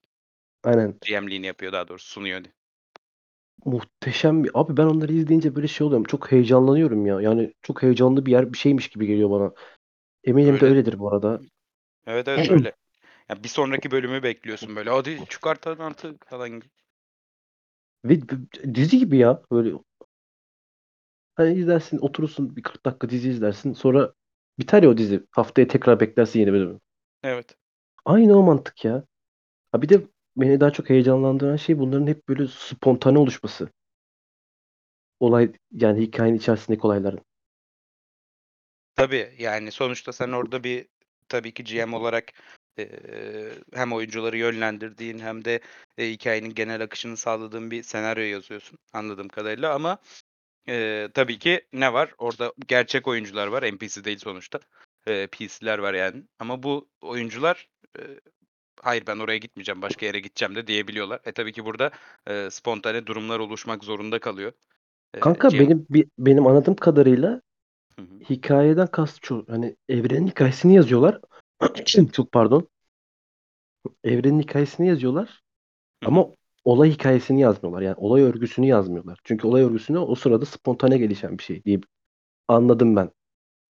Aynen. 0.64 0.94
GM'liğini 1.06 1.46
yapıyor 1.46 1.72
daha 1.72 1.88
doğrusu 1.88 2.08
sunuyor. 2.08 2.42
Muhteşem 3.64 4.44
bir. 4.44 4.50
Abi 4.54 4.76
ben 4.76 4.86
onları 4.86 5.12
izleyince 5.12 5.54
böyle 5.54 5.68
şey 5.68 5.86
oluyorum. 5.86 6.04
Çok 6.04 6.32
heyecanlanıyorum 6.32 7.06
ya. 7.06 7.20
Yani 7.20 7.52
çok 7.62 7.82
heyecanlı 7.82 8.26
bir 8.26 8.32
yer 8.32 8.52
bir 8.52 8.58
şeymiş 8.58 8.88
gibi 8.88 9.06
geliyor 9.06 9.30
bana. 9.30 9.52
Eminim 10.24 10.54
de 10.60 10.64
Öyle. 10.64 10.66
öyledir 10.66 10.98
bu 10.98 11.08
arada. 11.12 11.40
Evet 12.06 12.28
evet 12.28 12.50
öyle. 12.50 12.72
Ya 13.28 13.44
bir 13.44 13.48
sonraki 13.48 13.90
bölümü 13.90 14.22
bekliyorsun 14.22 14.76
böyle. 14.76 14.90
Hadi 14.90 15.26
çıkartın 15.28 15.78
artık 15.78 16.26
falan 16.26 16.50
gibi. 16.50 16.64
Ve 18.04 18.20
dizi 18.74 18.98
gibi 18.98 19.16
ya. 19.16 19.42
Böyle 19.52 19.72
hani 21.34 21.54
izlersin 21.54 21.98
oturursun 21.98 22.56
bir 22.56 22.62
40 22.62 22.86
dakika 22.86 23.10
dizi 23.10 23.28
izlersin. 23.28 23.72
Sonra 23.72 24.12
biter 24.58 24.82
ya 24.82 24.88
o 24.88 24.96
dizi. 24.96 25.26
Haftaya 25.30 25.68
tekrar 25.68 26.00
beklersin 26.00 26.40
yeni 26.40 26.52
bölümü. 26.52 26.80
Evet. 27.22 27.56
Aynı 28.04 28.38
o 28.38 28.42
mantık 28.42 28.84
ya. 28.84 29.04
Ha 29.72 29.82
bir 29.82 29.88
de 29.88 30.02
beni 30.36 30.60
daha 30.60 30.70
çok 30.70 30.90
heyecanlandıran 30.90 31.56
şey 31.56 31.78
bunların 31.78 32.06
hep 32.06 32.28
böyle 32.28 32.48
spontane 32.48 33.18
oluşması. 33.18 33.68
Olay 35.20 35.52
yani 35.72 36.00
hikayenin 36.02 36.38
içerisindeki 36.38 36.86
olayların. 36.86 37.20
Tabii 38.94 39.34
yani 39.38 39.70
sonuçta 39.70 40.12
sen 40.12 40.28
orada 40.28 40.64
bir 40.64 40.86
tabii 41.28 41.54
ki 41.54 41.64
GM 41.64 41.96
olarak 41.96 42.32
hem 43.74 43.92
oyuncuları 43.92 44.36
yönlendirdiğin 44.38 45.18
hem 45.18 45.44
de 45.44 45.60
e, 45.98 46.10
hikayenin 46.10 46.54
genel 46.54 46.82
akışını 46.82 47.16
sağladığın 47.16 47.70
bir 47.70 47.82
senaryo 47.82 48.22
yazıyorsun 48.24 48.78
anladığım 48.92 49.28
kadarıyla 49.28 49.74
ama 49.74 49.98
eee, 50.68 51.08
tabii 51.14 51.38
ki 51.38 51.60
ne 51.72 51.92
var? 51.92 52.14
Orada 52.18 52.52
gerçek 52.68 53.08
oyuncular 53.08 53.46
var. 53.46 53.62
NPC 53.62 54.04
değil 54.04 54.18
sonuçta. 54.18 54.60
Eee, 55.06 55.26
PC'ler 55.26 55.78
var 55.78 55.94
yani. 55.94 56.22
Ama 56.38 56.62
bu 56.62 56.88
oyuncular 57.00 57.68
eee, 57.98 58.20
hayır 58.82 59.04
ben 59.06 59.18
oraya 59.18 59.38
gitmeyeceğim 59.38 59.82
başka 59.82 60.06
yere 60.06 60.20
gideceğim 60.20 60.54
de 60.54 60.66
diyebiliyorlar. 60.66 61.20
E 61.24 61.32
tabii 61.32 61.52
ki 61.52 61.64
burada 61.64 61.90
eee, 62.28 62.50
spontane 62.50 63.06
durumlar 63.06 63.38
oluşmak 63.38 63.84
zorunda 63.84 64.18
kalıyor. 64.18 64.52
Eee, 65.14 65.20
Kanka 65.20 65.48
GM 65.48 65.58
benim 65.58 65.86
bi- 65.90 66.08
benim 66.18 66.46
anladığım 66.46 66.76
kadarıyla 66.76 67.42
Hı 67.98 68.02
hı. 68.02 68.20
hikayeden 68.30 68.86
kastı 68.86 69.26
şu. 69.26 69.44
Hani 69.48 69.76
evrenin 69.88 70.26
hikayesini 70.26 70.74
yazıyorlar. 70.74 71.20
Çok 72.12 72.32
pardon. 72.32 72.68
Evrenin 74.04 74.40
hikayesini 74.40 74.88
yazıyorlar. 74.88 75.42
Ama 76.04 76.26
olay 76.64 76.90
hikayesini 76.90 77.40
yazmıyorlar. 77.40 77.82
Yani 77.82 77.96
olay 77.96 78.22
örgüsünü 78.22 78.66
yazmıyorlar. 78.66 79.18
Çünkü 79.24 79.46
olay 79.46 79.62
örgüsünü 79.62 79.98
o 79.98 80.14
sırada 80.14 80.46
spontane 80.46 80.98
gelişen 80.98 81.38
bir 81.38 81.42
şey 81.42 81.64
diye 81.64 81.80
anladım 82.48 82.96
ben. 82.96 83.10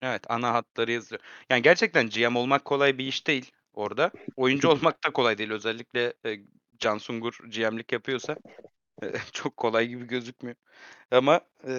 Evet, 0.03 0.23
ana 0.29 0.53
hatları 0.53 0.93
yazıyor. 0.93 1.21
Yani 1.51 1.63
gerçekten 1.63 2.09
GM 2.09 2.39
olmak 2.39 2.65
kolay 2.65 2.99
bir 2.99 3.05
iş 3.05 3.27
değil 3.27 3.51
orada. 3.75 4.11
Oyuncu 4.37 4.69
olmak 4.69 5.05
da 5.05 5.13
kolay 5.13 5.39
değil. 5.39 5.51
Özellikle 5.51 6.13
e, 6.27 6.41
Can 6.79 6.99
Sungur 6.99 7.39
GM'lik 7.57 7.93
yapıyorsa 7.93 8.37
e, 9.03 9.07
çok 9.33 9.57
kolay 9.57 9.89
gibi 9.89 10.07
gözükmüyor. 10.07 10.57
Ama 11.11 11.41
e, 11.67 11.73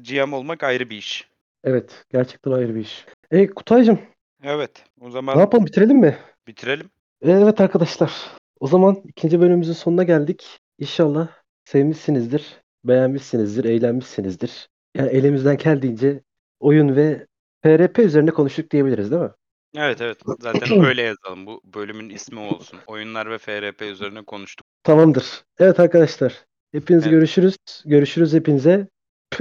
GM 0.00 0.32
olmak 0.32 0.62
ayrı 0.62 0.90
bir 0.90 0.96
iş. 0.96 1.28
Evet, 1.64 2.04
gerçekten 2.10 2.50
ayrı 2.50 2.74
bir 2.74 2.80
iş. 2.80 3.06
E 3.30 3.46
Kutaycığım, 3.46 4.00
Evet, 4.48 4.84
o 5.00 5.06
ne 5.06 5.10
zaman 5.10 5.38
yapalım 5.38 5.66
bitirelim 5.66 5.96
mi? 5.98 6.18
bitirelim. 6.46 6.90
Evet 7.22 7.60
arkadaşlar. 7.60 8.12
O 8.60 8.66
zaman 8.66 9.02
ikinci 9.04 9.40
bölümümüzün 9.40 9.72
sonuna 9.72 10.02
geldik. 10.02 10.58
İnşallah 10.78 11.28
sevmişsinizdir, 11.64 12.60
beğenmişsinizdir, 12.84 13.64
eğlenmişsinizdir. 13.64 14.68
Yani 14.94 15.08
elimizden 15.10 15.56
geldiğince 15.56 16.22
oyun 16.60 16.96
ve 16.96 17.26
FRP 17.62 17.98
üzerine 17.98 18.30
konuştuk 18.30 18.70
diyebiliriz 18.70 19.10
değil 19.10 19.22
mi? 19.22 19.30
Evet 19.76 20.00
evet, 20.00 20.18
zaten 20.40 20.80
öyle 20.84 21.02
yazalım. 21.02 21.46
Bu 21.46 21.60
bölümün 21.74 22.08
ismi 22.10 22.40
olsun. 22.40 22.78
Oyunlar 22.86 23.30
ve 23.30 23.38
FRP 23.38 23.82
üzerine 23.82 24.22
konuştuk. 24.22 24.66
Tamamdır. 24.82 25.44
Evet 25.58 25.80
arkadaşlar. 25.80 26.44
Hepiniz 26.72 27.02
Evet. 27.02 27.10
görüşürüz. 27.10 27.56
Görüşürüz 27.84 28.34
hepinize. 28.34 28.88